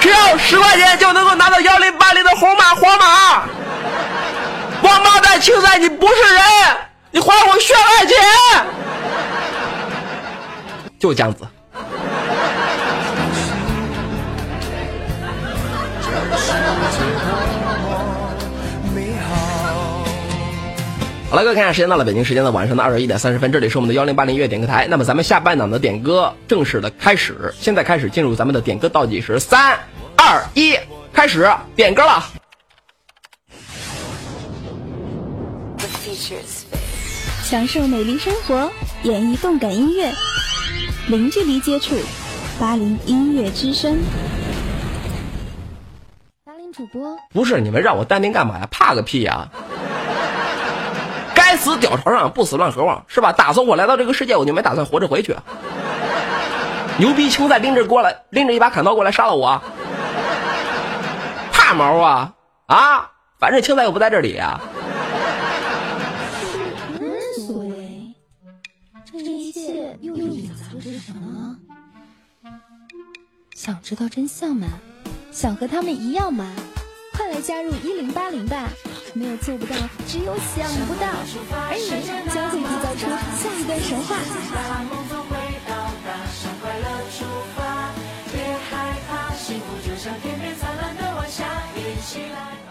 [0.00, 3.44] 只要十块钱就能够拿到幺零八零的红马、黄马。
[4.82, 6.42] 王八蛋青菜，你不是人，
[7.12, 8.16] 你还我血汗钱！
[10.98, 11.46] 就是这样子。
[21.28, 24.86] 好了，各位，看下时间到了，北京时间的晚上的二十一点三十分，这里是我们的幺零八零音乐点歌台。
[24.88, 29.78] 那么咱们下半档的点歌正式的开始，现在开始进入咱们的点歌倒计时，三、
[30.16, 30.78] 二、一，
[31.12, 32.24] 开始点歌了。
[37.42, 38.70] 享受美丽生活，
[39.02, 40.10] 演绎动感音乐。
[41.08, 41.94] 零距离接触，
[42.58, 43.96] 八零音乐之声。
[46.44, 48.66] 八零主播不是你们让我淡定干嘛呀？
[48.72, 49.48] 怕个屁呀！
[51.32, 53.32] 该死吊床上，不死乱河王，是吧？
[53.32, 55.36] 打算我来到这个世界，我就没打算活着回去。
[56.98, 59.62] 牛逼青菜拎着过来，拎着一把砍刀过来杀了我，
[61.52, 62.32] 怕毛啊
[62.66, 63.10] 啊！
[63.38, 64.60] 反正青菜又不在这里呀、
[73.66, 74.68] 想知道真相吗？
[75.32, 76.54] 想和他们一样吗？
[77.12, 78.68] 快来加入一零八零吧！
[79.12, 79.74] 没有做不到，
[80.06, 81.08] 只有想不到，
[81.50, 84.20] 而你将会缔造出下一段神话。
[91.74, 92.65] 一起来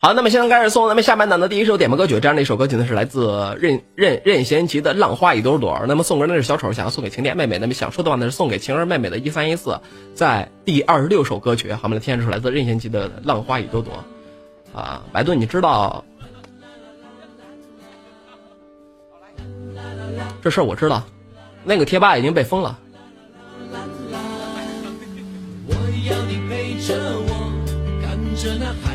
[0.00, 5.72] 好，那么现在开始送咱们下半档的第一首点播歌曲，这样的一首歌曲呢是来自任任任贤齐的《浪花一朵朵》。
[5.88, 7.58] 那么送歌呢是小丑，想要送给晴天妹妹。
[7.58, 9.80] 那么想说的话呢是送给晴儿妹妹的一三一四，
[10.14, 13.92] 在第二十六首歌曲，好，我们来听这首来自任贤齐的《浪花一朵朵》。
[14.78, 16.04] 啊，白盾，你知道
[20.40, 20.64] 这事儿？
[20.64, 21.02] 我知道，
[21.64, 22.78] 那个贴吧已经被封了。
[25.66, 25.74] 我
[26.08, 26.94] 要你陪着
[27.26, 27.50] 我，
[28.00, 28.87] 看着那海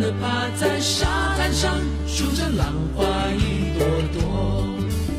[0.00, 4.66] 的趴在沙滩上，数着浪花一朵朵。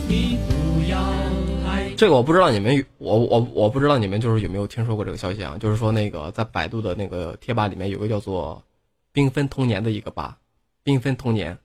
[0.08, 0.98] 你不要
[1.66, 5.58] 害这个我不知道你们，我我我不知道你们就是有没有听说过这个消息啊？
[5.60, 8.64] 就是说那个在百度的那个贴吧里面有个叫做
[9.14, 10.38] “缤纷童年”的一个吧
[10.84, 11.58] ，“缤纷童年”。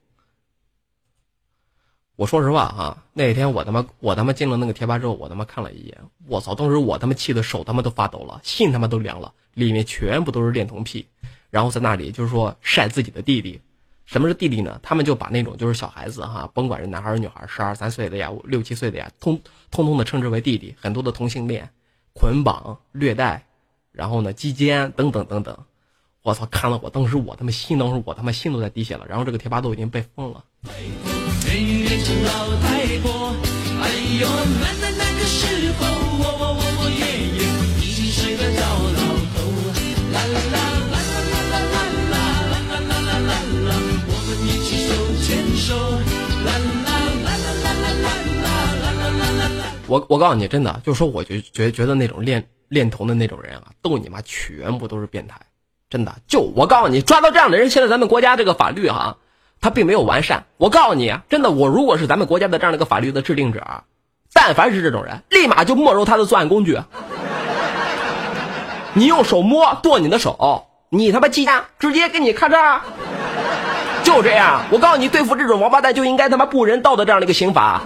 [2.15, 6.53] 我说实话哈、那天我他妈我他妈进了那个贴吧之后，我他妈看了一眼，我操！
[6.53, 11.07] 当时我他妈气的手他妈都发抖了，心他妈都凉了，里面全部都是恋童癖，
[11.49, 13.61] 然后在那里就是说晒自己的弟弟。
[14.05, 14.79] 什么是弟弟呢？
[14.81, 20.75] 他们就把那种就是小孩子哈，甭管是男孩儿女孩儿，十二三岁的呀，六七岁的呀，通通通的称之为弟弟。
[20.81, 21.69] 很多的同性恋、
[22.13, 23.45] 捆绑、虐待，
[23.91, 25.57] 然后呢鸡奸等等等等。
[26.23, 26.45] 我操！
[26.47, 29.05] 看了我当时我他妈心，当时我他妈心都在滴血了。
[29.07, 30.43] 然后这个贴吧都已经被封了。
[30.65, 30.79] 哎
[34.19, 34.27] 呦，
[34.59, 35.58] 那那那个时
[49.89, 55.35] 我我告诉你，真的，就说，我就觉觉得那种恋恋童的那种人啊，都你妈全部都是变态，
[55.89, 56.15] 真的。
[56.27, 59.17] 就我告诉你，抓到这样的人，现在咱们国家这个法律哈、
[59.59, 60.45] 它并没有完善。
[60.57, 63.83] 我告诉你，真的，我如果是咱们国家的这样的一个法律的制定者，
[64.31, 66.79] 但凡是这种人，立马就没收他的作案工具。
[68.93, 72.79] 你用手摸剁你的手，你他妈鸡蛋，直接给你咔嚓。
[74.03, 77.81] 就这样，我告诉你，对付这种王八蛋就应该他妈不人道的这样的一个刑法。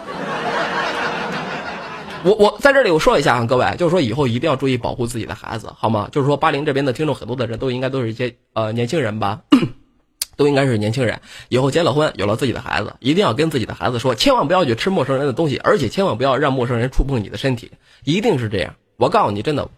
[2.23, 6.07] 我我在这里我说一下啊，各位，就是说以后一定要注意保护自己的孩子，好吗？
[6.11, 9.41] 就是说巴林这边的听众很多的人都应该都是一些呃年轻人吧，
[10.37, 11.21] 都应该是年轻人。
[11.49, 17.71] 以后结了婚，有了自己的孩子，一定要跟自己的孩子说，千万不要去吃陌生人的东西，而且千万不要让陌生人触碰你的身体，
[18.03, 18.75] 一定是这样。
[18.97, 19.69] 我告诉你，真的，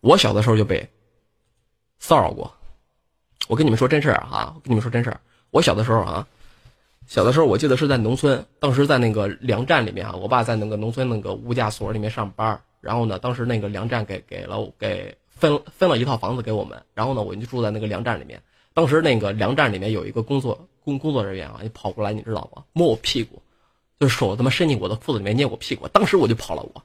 [0.00, 0.88] 我小的时候就被
[2.00, 2.52] 骚扰过。
[3.46, 6.26] 我跟你们说真事儿啊，我跟你们说真事儿，我小的时候啊。
[7.08, 18.38] 小的时候，我记得是在农村，当时在那个粮站里面啊，我爸在那个农村那个物价所里面上班，然后呢，当时那个粮站给给了给分分了一套房子给我们，然后呢，我就住在那个粮站里面。
[18.74, 22.62] 当时那个粮站里面有一个工作工工作人员啊，就跑过来，你知道吗？
[22.74, 23.40] 摸我屁股，
[23.98, 26.82] 就手他妈伸进我的裤子里面捏我屁股，当时我就跑了我。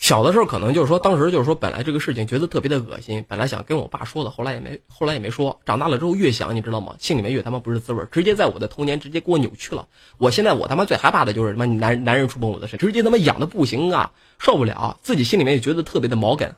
[0.00, 5.60] 小的时候可能就是说，当时就是说，本来这个事情觉得特别的恶心，本来想跟我爸说的，后来也没，后来也没说。
[5.66, 6.94] 长大了之后越想，你知道吗？
[6.98, 9.86] 心里面越他妈不是滋味儿，直接在我的童年直接给我扭曲了。
[10.16, 16.54] 我现在我他妈最害怕的就是他妈男男人触碰我的身，直接他妈痒的不行啊，受不了，自己心里面也觉得特别的毛根。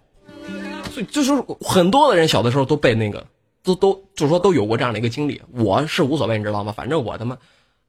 [0.92, 3.26] 所以就是很多的人小的时候都被那个，
[3.64, 5.42] 都都就是说都有过这样的一个经历。
[5.50, 6.72] 我是无所谓，你知道吗？
[6.76, 7.36] 反正我他妈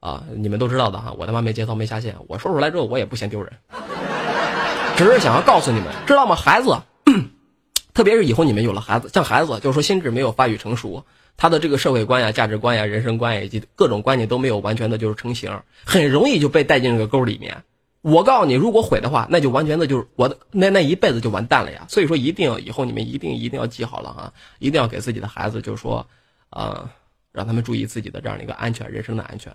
[0.00, 3.52] 啊，你们都知道的哈，我他妈没节操没下限，我说出来之后我也不嫌丢人。
[4.96, 6.36] 只是想要告诉你们，知道吗？
[6.36, 6.76] 孩子，
[7.92, 11.04] 特别是以后你们有了孩子，像孩子，就是说心智没有发育成熟，
[11.36, 17.64] 他的这个社会观呀、价值观呀、人生观呀以及各种观念都没有完全的就是成型，很容易就被带进这个沟里面。
[18.02, 21.86] 我告诉你，如果毁的话，那就完全的就是我的那那一辈子就完蛋了呀。
[21.88, 26.06] 所以说，一定要以后你们一定一定要记好了啊，一定要给自己的孩子，就是说，
[26.50, 26.88] 呃，
[27.32, 29.52] 让他们注意自己的这样的一个安全，人身的安全。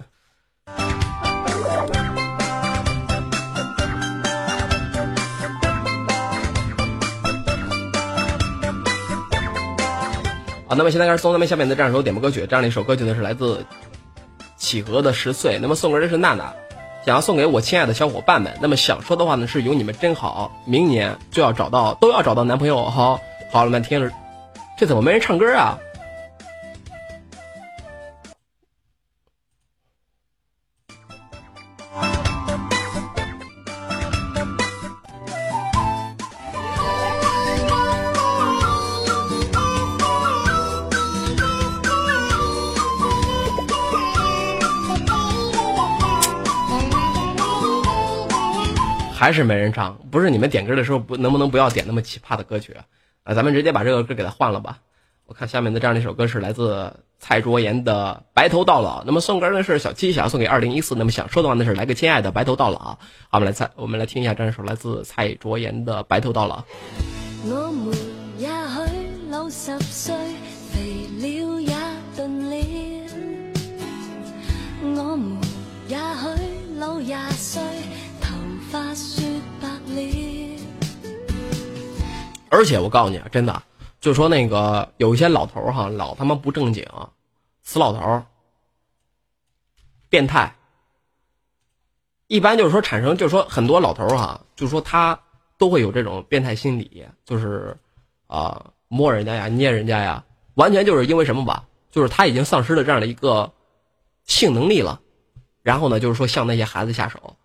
[10.70, 13.66] 好，那么现在开始送咱们下面的这样一首点播歌曲，这样的一首歌曲呢是来自
[14.56, 16.54] 企鹅的十岁，那么送歌人是娜娜，
[17.04, 18.56] 想要送给我亲爱的小伙伴们。
[18.62, 23.20] 那么想说的话呢是有你们真好，明年就要找到都要找到男朋友哈。
[23.52, 24.14] 好了，们听着，
[24.78, 25.76] 这怎么没人唱歌啊？
[49.30, 52.82] 还是没人唱，不是你们点歌的时候不能不能不要点那么奇葩的歌曲啊？
[53.24, 54.80] 啊，咱们直接把这个歌给它换了吧。
[55.28, 62.80] 我看下面的这样一首歌是来自蔡卓妍的《白头到老》，那么送歌呢是小七，想要送给二零一四，那么想说的话呢是来个亲爱的白头到老。
[62.80, 62.98] 好，
[63.34, 66.62] 我们来猜，我们来听一下这样一首来自蔡卓妍的《白头到老》。
[67.46, 67.96] 我们
[68.40, 70.16] 也许老十岁，
[78.72, 79.24] 頭髮雪
[79.60, 80.60] 白了。
[82.52, 83.64] 而且我告诉你啊，真的，
[84.00, 86.86] 就说那个有一些老头哈，老他妈不正经，
[87.64, 88.24] 死老头，
[90.08, 90.56] 变态。
[92.28, 95.20] 一般就是说，产生，就是说很多老头哈，就是说他
[95.58, 97.76] 都会有这种变态心理，就是
[98.28, 101.66] 啊、摸人家呀，捏人家呀，完全就是因为什么吧？
[101.90, 103.52] 就是他已经丧失了这样的一个
[104.26, 105.02] 性能力了，
[105.64, 107.36] 然后呢，就是说向那些孩子下手。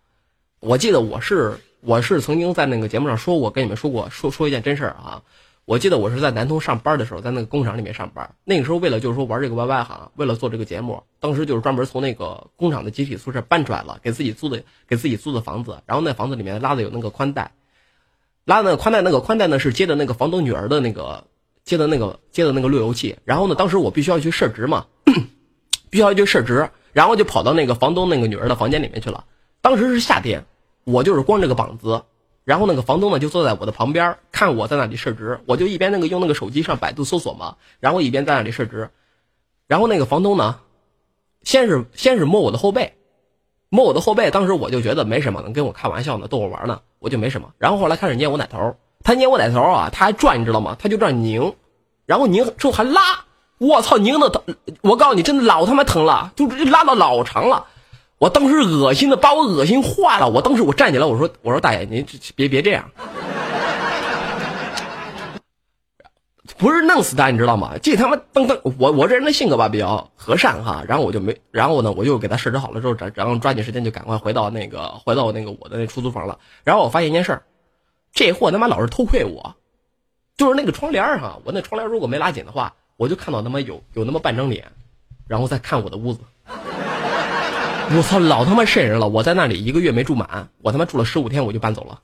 [0.65, 5.21] 我记得我是我是曾经在那个节目上说过，跟你们说过说说一件真事儿啊。
[5.65, 8.33] 我记得我是在南通上班的时候，在那个工厂里面上班。
[8.43, 15.83] 那个时候为了就是说玩这个 YY 哈，为了做这个节目，当时就是专门从那个工厂的集体宿舍搬出来了，给自己租的给自己租的房子。
[15.85, 17.51] 然后那房子里面拉的有那个宽带，
[18.43, 21.25] 拉的那個寬帶，那个宽带呢是接的那个房东女儿的那个
[21.63, 23.17] 接的那个接的那个路由器。
[23.23, 24.87] 然后呢，当时我必须要去设置嘛，
[25.91, 29.25] 必须要去设置，然后就跑到那个房东那个女儿的房间里面去了。
[29.61, 30.45] 当时是夏天，
[30.85, 32.03] 我就是光着个膀子，
[32.43, 38.91] 然后那个房东呢就坐在我的旁边，看我在那里设置，我就一边那个用那个手机上百度搜索嘛，然后一边在那里设置，
[39.67, 40.59] 然后那个房东呢，
[41.41, 42.93] 先是先是摸我的后背，
[43.69, 47.51] 摸我的后背，当时我就觉得没什么，能跟我开玩笑呢，逗我玩呢，我就没什么。
[47.57, 50.75] 然后后来开始捏我奶头，他捏我奶头啊，他还转，你知道吗？
[50.77, 51.51] 他就这样拧，
[52.05, 53.25] 然后拧之后还拉，
[53.57, 54.43] 我操，拧的疼，
[54.81, 57.65] 我告诉你，真的老他妈疼了，就拉到老长了。
[58.17, 62.05] 我当时恶心的把我恶心坏了，我当时我站起来，我说我说大爷您
[62.35, 62.89] 别别这样，
[66.57, 67.73] 不是弄死他，你知道吗？
[67.81, 76.39] 这他妈噔噔，我我这人的性格吧比较和善哈，然后我就没，然后呢我就给他设置好了之后，然后抓紧时间就赶快回到那个回到那个我的那出租房了。
[76.63, 77.39] 然后我发现一件事兒，
[78.13, 79.55] 這貨他妈老是偷窥我，
[80.37, 84.71] 就是那个窗簾哈，我那窗帘如果没拉紧的话，我就看到他妈有有那么半张脸，
[85.27, 86.21] 然后再看我的屋子。
[87.87, 89.07] 我操，老他妈瘆人了！
[89.07, 92.01] 我在那里一个月没住满，我他妈住了十五天我就搬走了。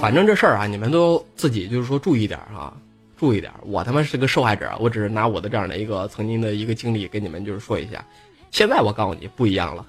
[0.00, 2.72] 反正这事儿啊，你们都自己就是说注意点啊，
[3.16, 3.52] 注意点。
[3.62, 8.04] 我他妈是个受害者，我只是拿我的这样的一个曾经的一个经历跟你们就是说一下。
[8.50, 9.84] 现在我告诉你不一样了。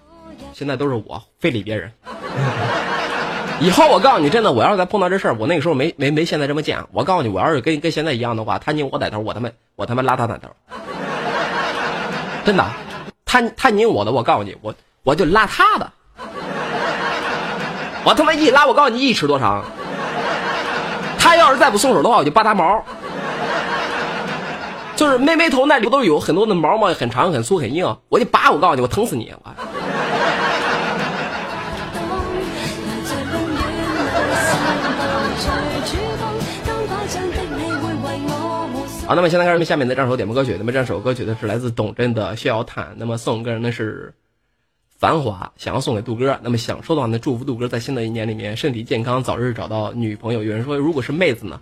[0.53, 1.91] 现在都是我非礼别人，
[3.59, 6.83] 以后我告诉你，真的，我要是再碰到这事儿，我那个时候没没没现在这么贱。
[6.91, 10.49] 我告诉你，我要是跟跟现在一样的话，他拧我奶头，我他妈我他妈拉他奶头，
[12.43, 12.65] 真的，
[13.25, 14.73] 他他拧我的，我告诉你，我
[15.03, 15.91] 我就拉他的，
[18.03, 19.63] 我他妈一拉，我告诉你一尺多长，
[21.17, 22.83] 他要是再不松手的话，我就扒他毛，
[24.95, 29.51] 就是妹妹头那里不都有很多的毛嘛，很长、很粗、很硬，我就扒，我告诉你，我疼死你，我。
[39.11, 44.13] 好，那么现在开始下面的这首点播歌曲，那么这首歌曲呢是来自董真的《逍遥叹》，那么送给人的是
[44.97, 50.41] 繁华，想要送给杜哥，那么想说的话呢，祝福杜哥在新的一年里面身体健康，早日找到女朋友。
[50.41, 51.59] 有人说，如果是妹子呢？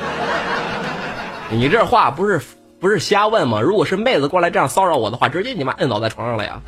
[1.52, 2.40] 你这话不是
[2.80, 3.60] 不是瞎问吗？
[3.60, 6.58] 如果是妹子过来这样骚扰我的话，直接你妈摁倒在床上了呀！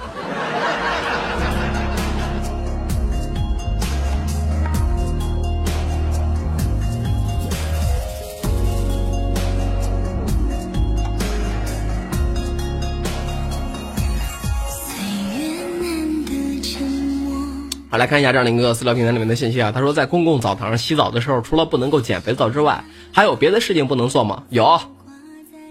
[17.96, 19.72] 来看一下这样的一个私聊平台里面的信息啊。
[19.72, 24.42] 他说，在公共澡堂洗澡的时候，除了不能够捡肥皂之外，还有别的事情不能做吗？
[24.50, 24.80] 有，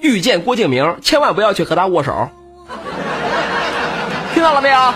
[0.02, 2.30] 遇见郭敬明，千万不要去和他握手。
[4.34, 4.94] 听到了没有？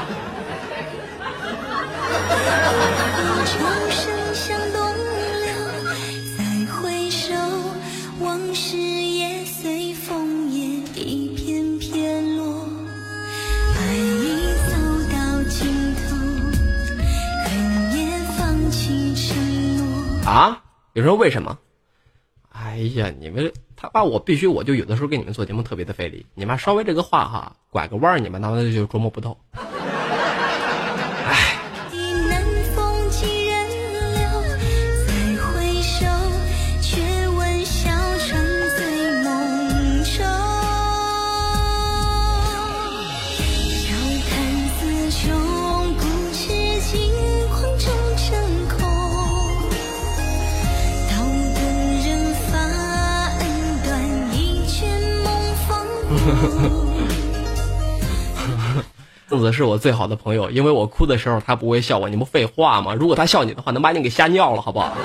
[20.32, 20.64] 啊？
[20.94, 21.60] 你说为什么？
[22.50, 29.38] 哎呀，你们他把我必须我就有的时候给你们做节目特别的费力，你们稍微这个话哈拐个弯，你们他妈的就琢磨不透。
[59.40, 62.94] 子是我最好的朋友，因为我哭的时候他不会笑我，你不废话吗？
[62.94, 64.96] 如果他笑你的话，能把你给吓尿了，好不好？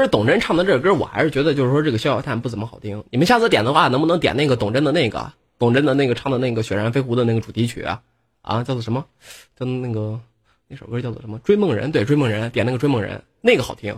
[0.00, 3.04] 实董贞唱的这首歌，我还是觉得就是说这个《逍遥叹》不怎么好听。
[3.10, 8.00] 你们下次点的话，能不能点那个董贞的那个董贞的那个唱的那个《雪山飞狐》的那个主题曲啊？
[8.42, 9.04] 啊，叫做什么？
[9.58, 10.18] 叫那个
[10.68, 11.38] 那首歌叫做什么？
[11.42, 13.94] 《追梦人》对，《追梦人》点那个《追梦人》，那个好听。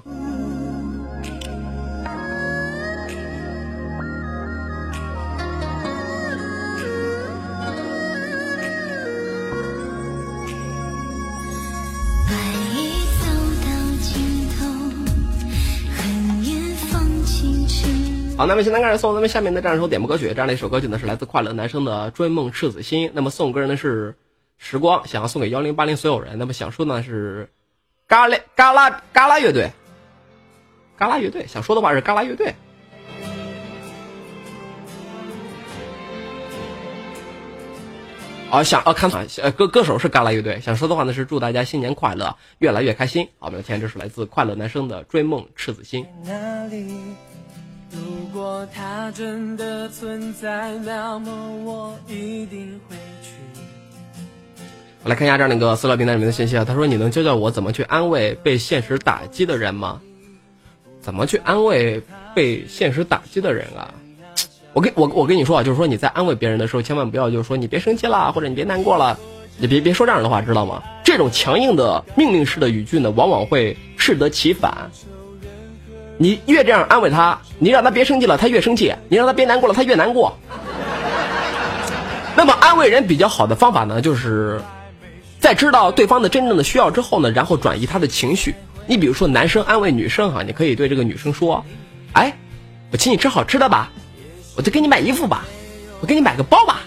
[18.43, 23.07] 好，那么现在开始送咱们下面的这样一首点播歌曲，这样的一首歌曲呢是来自快乐男生的《追梦赤子心》。
[23.14, 24.16] 那么送歌人呢是
[24.59, 26.36] 时光，想要送给幺零八零所有人。
[26.40, 27.49] 那么想说呢是
[28.09, 29.70] 嘎啦嘎啦嘎啦乐队，
[30.97, 32.53] 嘎啦乐队想说的话是嘎啦乐队。
[38.51, 39.09] 啊，想啊看，
[39.40, 43.28] 呃歌歌手是嘎啦乐队，想说的话呢是祝大家新年快乐，越来越开心。
[43.38, 46.05] 好，我们今天这是来自快乐男生的《追梦赤子心》。
[46.26, 46.93] 哪里？
[47.93, 51.30] 如果它真的存在，那么
[51.64, 53.32] 我一定会去。
[55.05, 60.01] 我来看一下这样的一个私聊平台里面的信息啊，他说：“你能教教我怎么去安慰被现实打击的人吗？
[61.01, 62.01] 怎么去安慰
[62.34, 63.93] 被现实打击的人啊？
[64.72, 69.18] 我跟我我跟你说啊，就是说你在安慰别人的时候，千万不要就是说你别生气啦，或者你别难过了，
[69.59, 70.82] 你别别说这样的话，知道吗？
[71.05, 74.90] 这种强硬的命令式的语句呢，往往会适得其反。
[76.19, 80.39] 你越这样安慰他，你让他别生气了，他越生气；你让他别难过了，他越难过。
[82.37, 84.61] 那么安慰人比较好的方法呢，就是
[85.39, 88.55] 在知道对方的真正的需要之后呢，然后转移他的情绪。
[88.87, 91.65] 你比如说，男生安慰女生哈，你可以对这个女生说
[92.15, 92.37] ：“哎，
[92.91, 93.91] 我请你吃好吃的吧，
[94.57, 95.45] 我就给你买衣服吧，
[96.01, 96.81] 我给你买个包吧。”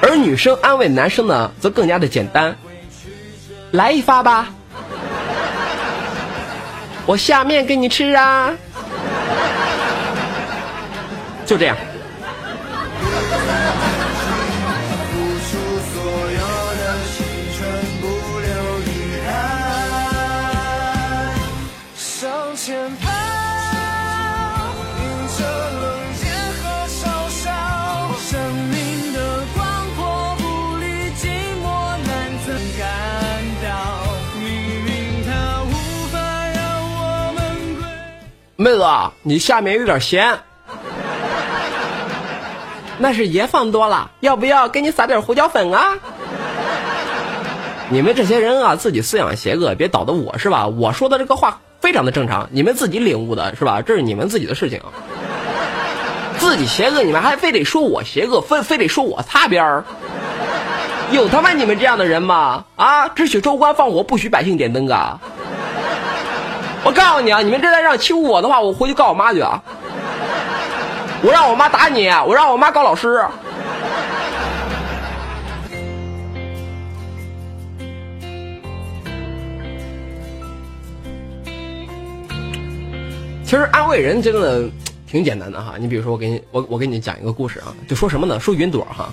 [0.00, 2.56] 而女生安慰男生呢，则更加的简单，
[3.70, 4.54] 来一发吧，
[7.06, 8.52] 我下面给你吃啊，
[11.46, 11.76] 就这样。
[38.66, 38.84] 妹子，
[39.22, 40.40] 你下面有点咸，
[42.98, 45.96] 那是盐放多了，要不要给你撒点胡椒粉啊？
[47.90, 50.66] 你们这些人啊，自己思想邪恶，别倒的我是吧？
[50.66, 53.82] 我说的这个话非常的正常，你们自己领悟的是吧？
[53.82, 54.82] 这是你们自己的事情，
[56.38, 59.84] 自己邪恶，你们还非得说我邪恶，非非得说我擦边儿，
[61.12, 62.64] 有他妈你们这样的人吗？
[62.74, 65.20] 啊，只许州官放火，不许百姓点灯啊！
[66.84, 69.62] 我告诉你啊，你们这再让欺负我的话，我回去告我妈去啊！
[71.22, 73.24] 我让我妈打你，我让我妈告老师。
[83.42, 84.68] 其实安慰人真的
[85.06, 85.74] 挺简单的哈。
[85.78, 88.38] 你比如说，我给你我我给你讲一个故事啊，就说什么呢？
[88.38, 89.08] 说云朵哈。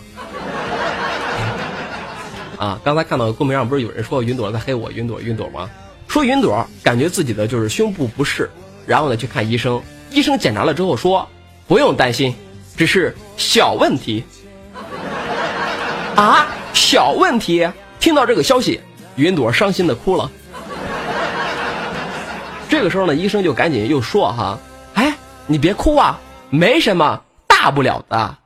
[2.58, 5.70] 啊，刚才看到公屏上不是有人说云朵在黑我云朵云朵吗？
[6.14, 8.48] 说云朵感觉自己的就是胸部不适，
[8.86, 11.28] 然后呢去看医生，医生检查了之后说
[11.68, 12.36] 不用担心，
[12.78, 14.24] 只是小问题。
[16.16, 17.68] 啊，小问题！
[18.00, 18.80] 听到这个消息，
[19.16, 20.30] 云朵伤心的哭了。
[22.70, 24.60] 这个时候呢，医生就赶紧又说哈，
[24.94, 25.16] 哎，
[25.48, 26.20] 你别哭啊，
[26.52, 28.38] 没什么大不了的。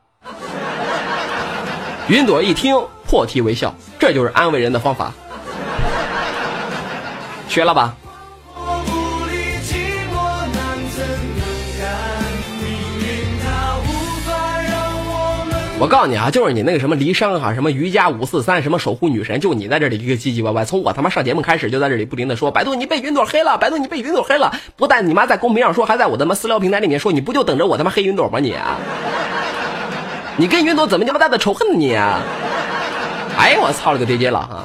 [2.08, 5.12] 云朵一听，破涕为笑，这就是安慰人的方法，
[7.48, 7.96] 学了吧？
[15.80, 15.86] 我？
[15.88, 20.64] 告诉你啊，就是你那个什么离殇哈，什么瑜伽五四三，什么守护女神，就你在这里一个唧唧歪歪。
[20.64, 24.52] 从我他妈上节目开始，就在这里不停的说，百度你被云朵黑了，百度你被云朵黑了。
[24.76, 28.54] 不但你妈在公屏上说，还在我他妈私聊平台里面说，你不就等着我他妈黑云朵吗你？
[30.36, 31.94] 你跟云朵怎么他妈大的仇恨呢你？
[33.36, 34.64] 哎呦我操了个爹爹了哈！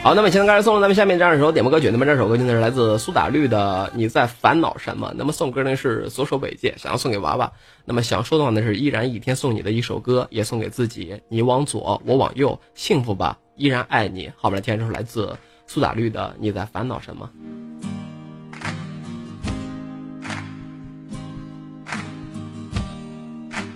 [0.00, 5.10] 好，那么现在开始送咱们下面这样一首点播歌曲，那么这首歌曲呢是来自苏打绿的《你在烦恼什么》。
[5.16, 7.52] 那么送歌呢是左手尾戒，想要送给娃娃。
[7.84, 11.20] 那么想说的话呢是依然一天送你的一首歌，也送给自己。
[11.28, 14.32] 你往左，我往右，幸福吧，依然爱你。
[14.36, 15.36] 后面的天是来自
[15.66, 17.28] 苏打绿的《你在烦恼什么》。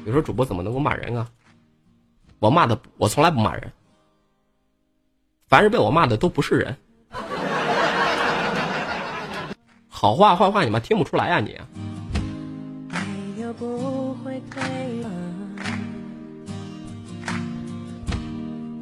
[0.06, 1.28] 有时候主播怎么能够骂人啊？
[2.38, 3.70] 我骂的，我从来不骂人。
[5.52, 6.74] 凡是被我骂的都不是人。
[9.86, 11.60] 好话坏话你妈听不出来呀、你？
[13.36, 14.62] 没有不会退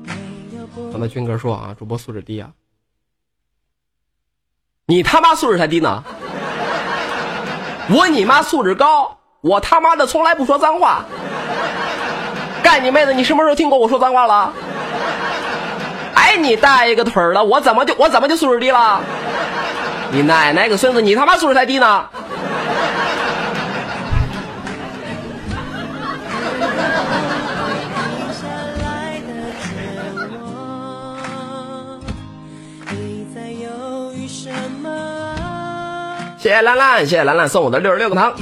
[0.05, 2.53] 没有不刚才军哥说啊，主播素质低啊，
[4.87, 6.05] 你他妈素质才低呢！
[7.89, 11.05] 我你妈素质高，我他妈的从来不说脏话。
[12.63, 13.13] 干你妹的！
[13.13, 14.55] 你什么时候听过我说脏话了？
[16.37, 17.43] 你大爷个腿儿的！
[17.43, 19.01] 我怎么就我怎么就素质低了？
[20.13, 21.01] 你奶奶个孙子！
[21.01, 22.05] 你他妈素质才低呢！
[36.39, 38.33] 谢谢兰兰，谢谢兰兰送我的六十六个糖。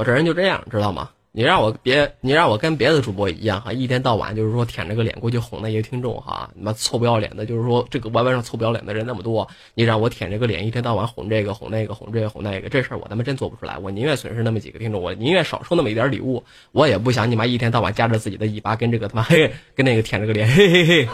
[0.00, 1.10] 我这人就这样，知道吗？
[1.30, 13.76] 你让我别，你让我跟别的主播一样哈，一天到晚就是说舔着个脸过去哄那些听众哈，你妈臭不要脸的，就是说这个 YY 上臭不要脸的人那么多，你让我舔着个脸一天到晚哄这个哄那个哄这个哄那个，这事儿我他妈真做不出来。
[13.76, 16.42] 我宁愿损失那么几个听众，我宁愿少收那么一点礼物，
[16.72, 21.08] 我也不想你妈一天到晚夹着自己的尾巴跟这个他妈嘿跟那个舔着个脸嘿嘿嘿。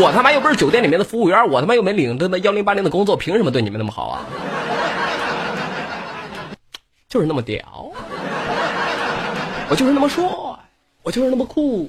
[0.00, 4.24] 我他妈又不是酒店里面的服务员，我他妈又没领着那幺零八零的工作，凭什么对你们那么好啊？
[7.14, 7.92] 就是那么屌。
[9.70, 10.24] 我就是那么帅，
[11.04, 11.88] 我就是那么酷。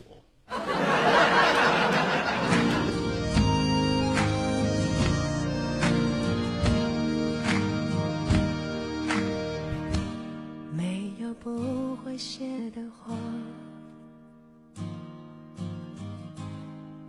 [10.71, 13.15] 没有不会谢的花，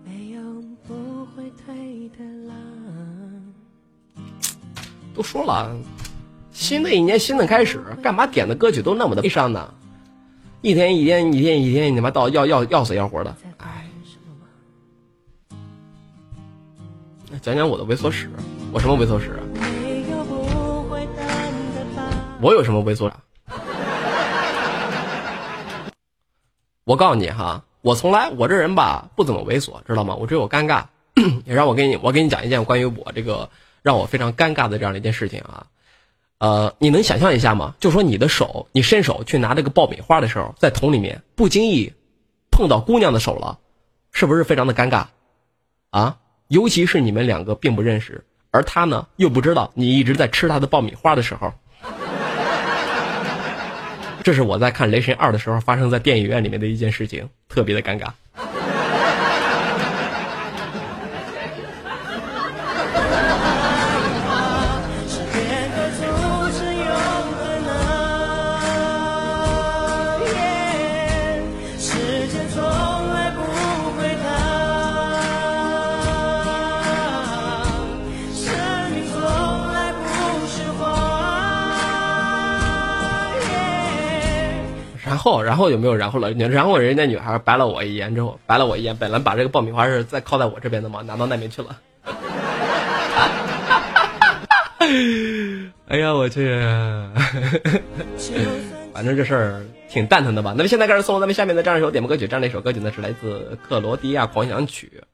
[0.06, 0.40] 没有
[0.88, 2.56] 不会退的浪。
[5.14, 5.76] 都说了，
[6.56, 9.74] 新的一年新的开始，干嘛点的歌曲都那么的悲伤呢？
[10.62, 13.36] 一天一天一天一天，你妈到要要要死要活的。
[13.58, 13.84] 哎，
[17.42, 18.30] 讲讲我的猥琐史，
[18.72, 19.38] 我什么猥琐史？
[22.40, 23.12] 我有什么猥琐？
[26.84, 30.14] 我告诉你哈，我从来我这人吧不怎么猥琐，知道吗？
[30.14, 30.84] 我只有尴尬。
[31.44, 33.50] 也让我给你，我给你讲一件关于我这个
[33.82, 35.66] 让我非常尴尬的这样的一件事情啊。
[36.38, 37.74] 呃，你能想象一下吗？
[37.80, 41.92] 就说你的手，你伸手去拿这个爆米花的时候，在桶里面不经意
[42.50, 43.58] 碰到姑娘的手了，
[44.12, 45.06] 是不是非常的尴尬？
[45.90, 46.18] 啊，
[46.48, 51.52] 尤其是你们两个并不认识，而他呢又不知道你一直在吃他的爆米花的时候。
[54.22, 58.08] 这是我在看《雷神二》的时候发生在电影院里面的一件事情，特别的尴尬。
[85.04, 85.94] 然后，然后有没有？
[85.94, 91.76] 然后了，然后人家女孩白了我一眼，之后白了我一眼，本来把这个爆米花是再靠在我这边的嘛，拿到那边去了。
[95.88, 96.48] 哎呀，我去，
[98.94, 99.64] 反正这事儿。
[99.88, 100.54] 挺蛋疼的吧？
[100.56, 105.04] 那么现在开始送咱们下面的这样一首点播歌曲，这样的一首歌曲呢是来自克罗地亚狂想曲，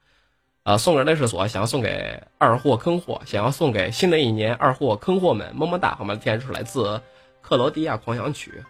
[0.62, 5.94] 啊，送人的是所想要送给二货坑货，想要送给新的一年二货坑货们，么么哒！
[5.96, 6.16] 好吗？
[6.16, 7.00] 天然是来自
[7.40, 8.62] 克罗地亚狂想曲。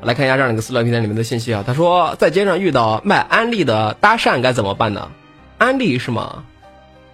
[0.00, 5.10] 来看一下这样的一个私聊平台里面的信息啊，他说在街上遇到卖安利的搭讪该怎么办呢？
[5.58, 6.44] 安利是吗？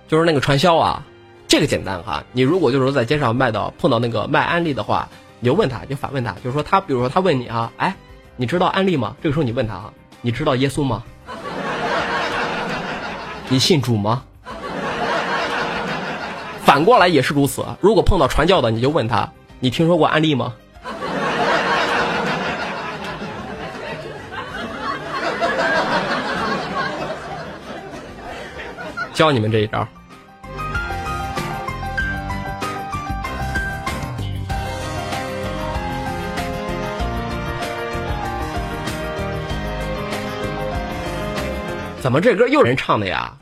[0.06, 1.02] 就是那个传销啊，
[1.48, 2.24] 这个简单哈。
[2.32, 5.08] 你如果就是说在街上卖到碰到那个卖安利的话，
[5.40, 7.96] 你就问他，就反问他，就是说他比如说他问你啊，哎，
[8.36, 9.16] 你知道安利吗？
[9.22, 11.02] 这个时候你问他啊，你知道耶稣吗？
[13.48, 14.24] 你信主吗？
[16.64, 17.64] 反过来也是如此。
[17.80, 20.52] 如果碰到传教的，你就问他，你听说过安利吗？
[29.14, 29.86] 教你们这一招。
[42.00, 43.32] 怎么这歌又人唱的呀？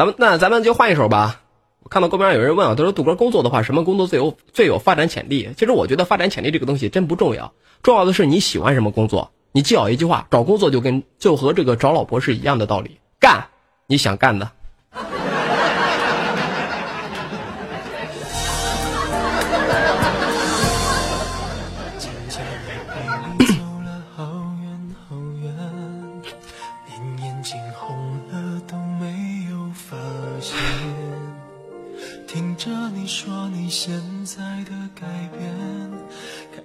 [0.00, 1.42] 咱们那咱们就换一首吧。
[1.82, 5.50] 我看到公屏上有人问啊，他说杜哥工作的话，什么工作最有最有发展潜力？
[5.58, 9.30] 其实我觉得发展潜力这个东西真不重要，重要的是你喜欢什么工作。
[9.52, 13.48] 你记好一句话，找工作就跟就和这个找老婆是一样的道理，干
[13.86, 14.50] 你想干的。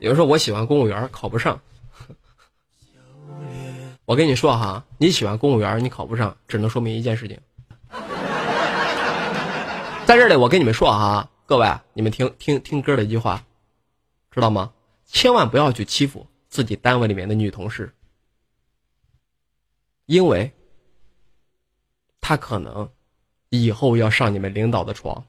[0.05, 1.59] 有人说我喜欢公务员，考不上。
[4.05, 7.39] 我跟你说哈，你喜欢公务员，你考不上，只能说明一件事情。
[10.05, 13.43] 在这里，我跟你们说哈，各位，你们听听听歌的一句话，
[14.29, 14.71] 知道吗？
[15.07, 17.91] 千万不要去欺负自己单位里面的女同事，
[20.05, 20.51] 因为
[22.21, 22.87] 她可能
[23.49, 25.25] 以后要上你们领导的床。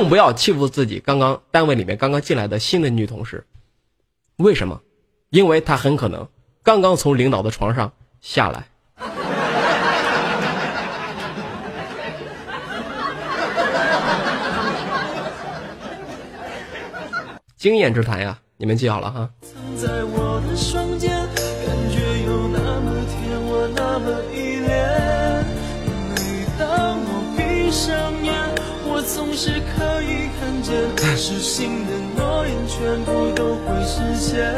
[0.00, 3.44] 更不要欺负自己刚刚单位里面刚刚进来的新的女同事，
[4.36, 4.80] 为什么？
[5.28, 6.26] 因为她很可能
[6.62, 7.92] 刚刚从领导的床上
[8.22, 8.66] 下来。
[17.58, 19.30] 经验之谈呀，你们记好了哈。
[29.42, 30.76] 是可以看见，
[31.16, 34.52] 失信的诺言全部都会实现。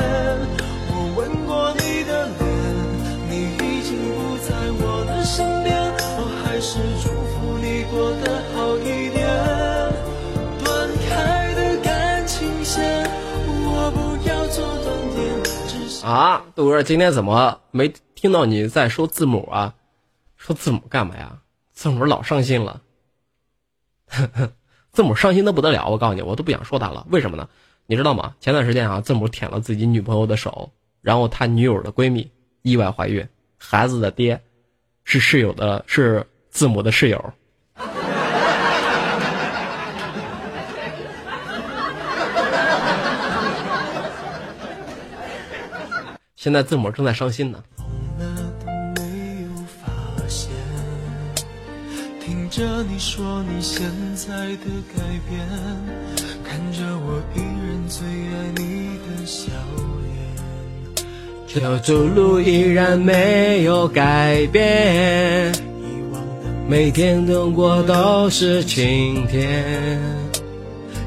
[0.88, 2.42] 我吻过你的脸，
[3.30, 5.78] 你已经不在我的身边，
[6.18, 9.22] 我还是祝福你过得好一点。
[10.64, 13.06] 断开的感情线，
[13.46, 15.22] 我不要做断点，
[15.68, 19.74] 只是啊，杜哥，今天怎么没听到你在说字母啊？
[20.36, 21.38] 说字母干嘛呀？
[21.72, 22.80] 字母老伤心了，
[24.92, 25.88] 字母伤心的不得了。
[25.88, 27.06] 我告诉你，我都不想说他了。
[27.10, 27.48] 为什么呢？
[27.86, 28.34] 你知道吗？
[28.40, 30.70] 前段时间啊，字母舔了自己女朋友的手，
[31.00, 32.30] 然后他女友的闺蜜
[32.60, 33.26] 意外怀孕，
[33.56, 34.38] 孩子的爹
[35.04, 37.32] 是室友的，是字母的室友。
[46.36, 47.64] 现在字母正在伤心呢。
[52.52, 55.40] 着你说你现在的改变，
[56.44, 59.50] 看着我依然最爱你的笑
[60.02, 61.06] 脸。
[61.46, 69.98] 这条走路依然没有改变，遗忘的每天等过都是晴天。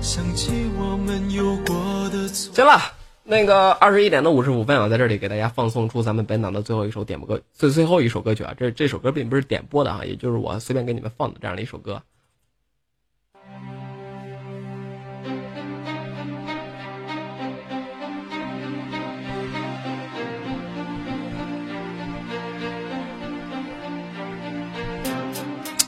[0.01, 2.55] 想起我们有过的错。
[2.55, 2.81] 行了，
[3.27, 8.53] 那个二十一点的五十五分啊，在这里给大家放送出咱们本档的最后一首点播歌，最最后一首歌曲啊。
[8.55, 12.03] 这这首歌并不是点播的啊，也就是我随便给你们放的这样的一首歌。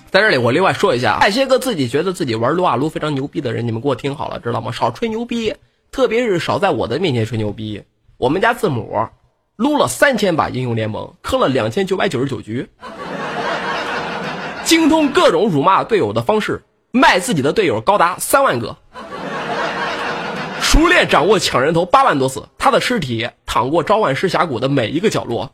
[0.09, 4.71] 在这里，我另外说一下，那些个自己觉得自己玩撸啊撸非常牛逼的人，你们给我听好了，知道吗？
[4.71, 5.53] 少吹牛逼，
[5.97, 7.81] 特别是少在我的面前吹牛逼。
[8.17, 9.07] 我们家字母
[9.55, 12.69] 撸了三千把英雄联盟，坑了两千九百九十九局，
[14.63, 18.77] 精通各种辱骂队友的方式，卖自己的队友高达三万个，
[20.61, 25.51] 熟练掌握抢人头八万多次，他的尸体躺过召唤师峡谷的每一个角落。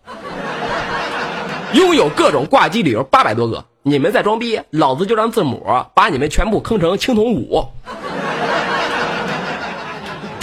[1.71, 5.65] 拥有各种挂机理由八百多个，你们在装逼，老子就让字母
[5.95, 7.65] 把你们全部坑成青铜五。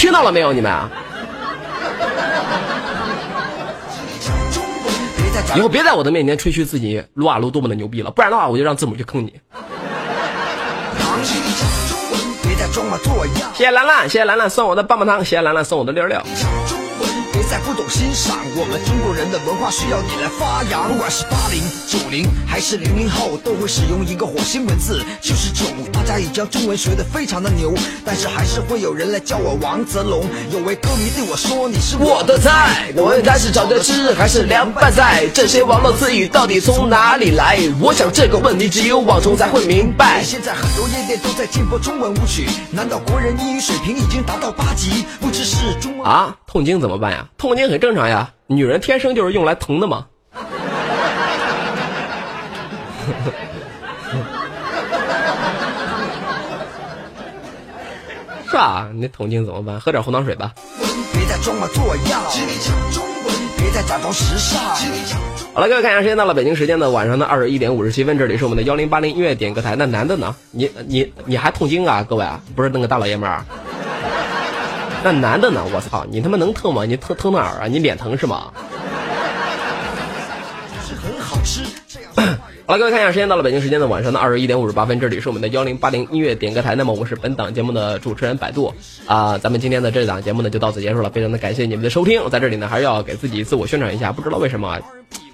[0.01, 0.73] 听到了没有，你们？
[5.55, 9.39] 以后别在我的面前吹嘘自己撸啊撸多么的牛逼了，不然的话我就让字母去坑你。
[13.53, 16.80] 谢谢兰兰，谢谢兰兰送我的棒棒糖，谢谢兰兰送我的六六六。
[17.33, 20.89] 别再不懂欣赏，我们中国人的文化需要你来发扬。
[20.93, 25.67] 不管是八零、九零还是零零后，都会使用一个火星文字，就是囧。
[25.93, 27.73] 大家已将中文学得非常的牛，
[28.05, 30.25] 但是还是会有人来叫我王泽龙。
[30.53, 35.27] 有位歌迷对我说：“你是我的菜。”我问他是炒着吃还是凉拌菜？
[35.33, 37.59] 这些网络词语到底从哪里来？
[37.81, 40.23] 我想这个问题只有网虫才会明白。
[40.25, 45.05] 现在很多夜店都在禁播中文舞曲，难道国人英语水平已经达到八级？
[45.21, 47.20] 不知是中文啊，痛经怎么办呀？
[47.39, 50.07] 痛经很正常呀，女人天生就是用来疼的嘛。
[58.47, 58.89] 是吧？
[58.93, 59.79] 你痛经怎么办？
[59.79, 60.53] 喝点红糖水吧。
[61.13, 62.21] 别再装模作样，
[63.57, 64.61] 别再假装时尚。
[65.55, 69.77] 好了，各位看一下，时间到了北京时间的晚上的二十一点五十七分，这里是我们的幺零八零音乐点歌台。
[69.77, 70.35] 那男的呢？
[70.51, 72.05] 你你你还痛经啊？
[72.09, 73.45] 各位啊，不是那个大老爷们儿。
[75.03, 75.65] 那男的呢？
[75.73, 76.85] 我操，你他妈能疼吗？
[76.85, 77.67] 你疼疼哪儿啊？
[77.67, 78.53] 你脸疼是吗？
[82.67, 86.75] 好了，各位看一下，时间到了北京时间的晚上的二十一点五十八分，这里是我们的幺零八零音乐点歌台。
[86.77, 88.75] 那么我是本档节目的主持人百度
[89.07, 92.29] 啊、咱们今天的这档节目呢就到此结束了，非常的感谢你们的收听。
[92.31, 94.79] 在这里呢，还是要给自己自我宣传一下，不知道为什么啊，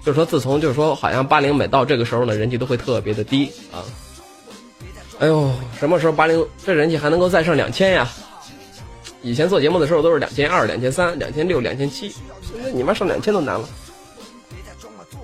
[0.03, 3.83] 就是说自从就是说好像八零每到这个时候呢，人气都会特别的低啊。
[5.19, 8.07] 哎呦，什么时候八零这人气还能够再上两千呀？
[9.21, 13.67] 以前做节目的时候都是两千二、两千三、两千六、两千七，现在你妈上两千都难了。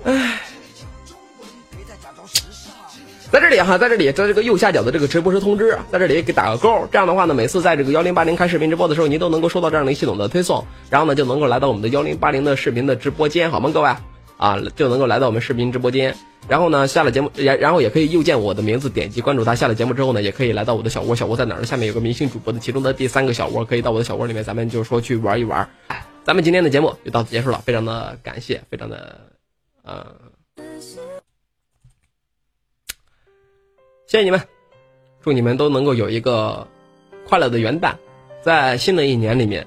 [0.04, 0.40] 唉。
[3.30, 6.86] 在这里哈，在这里，在这个右下角的这个直播时通知，在这里给打个勾。
[6.92, 13.88] 这样的话呢，每次在这个幺零八零开视频直播的时候，您都能够收到这样的系统的推送，然后呢，就能够来到我们的幺零八零的视频的直播间，好吗，各位？
[14.36, 16.16] 啊，就能够来到我们视频直播间。
[16.48, 19.54] 然后呢，下了节目，然然后也可以右键我的名字，点击关注他。
[19.54, 21.66] 下了节目之后呢，也可以来到我的小窝，小窝在哪儿呢？
[21.66, 25.68] 下面有个明星主播的其中的第三个小窝，可以到我的小窝里面，咱们就是说去玩一玩。
[26.22, 29.20] 咱们今天的节目就到此结束了，非常的感谢，非常的，
[29.82, 30.06] 呃。
[34.06, 34.40] 谢谢你们，
[35.22, 36.68] 祝你们都能够有一个
[37.26, 37.94] 快乐的元旦，
[38.42, 39.66] 在新的一年里面，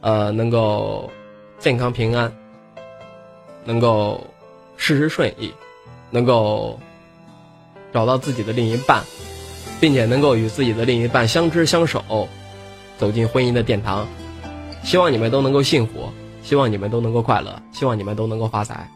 [0.00, 1.10] 呃，能够
[1.58, 2.32] 健康平安，
[3.64, 4.24] 能够
[4.76, 5.52] 事事顺意，
[6.14, 6.78] 能够
[7.92, 9.02] 找到自己的另一半，
[9.80, 12.28] 并且能够与自己的另一半相知相守，
[12.96, 14.06] 走进婚姻的殿堂。
[14.84, 16.08] 希望你们都能够幸福，
[16.40, 18.88] 希望你们都能够快乐，希望你们都能够发财。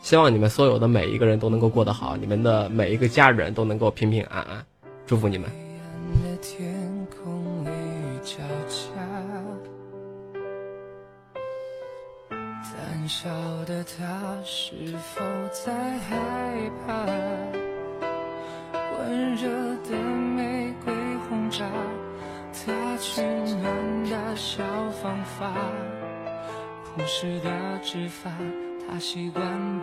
[0.00, 4.64] 希望你们所有的每一个人都能够过得好，你们的每一个家人都能够平平安安，
[5.08, 5.50] 祝福你们。
[13.76, 14.72] 的他是
[15.14, 15.20] 否
[15.52, 17.04] 在害怕？
[18.98, 19.50] 温热
[19.84, 20.94] 的玫瑰
[21.28, 21.66] 轰炸，
[22.54, 24.62] 他取暖的小
[25.02, 25.52] 方法，
[26.84, 28.30] 朴实的指法，
[28.88, 29.66] 他习惯。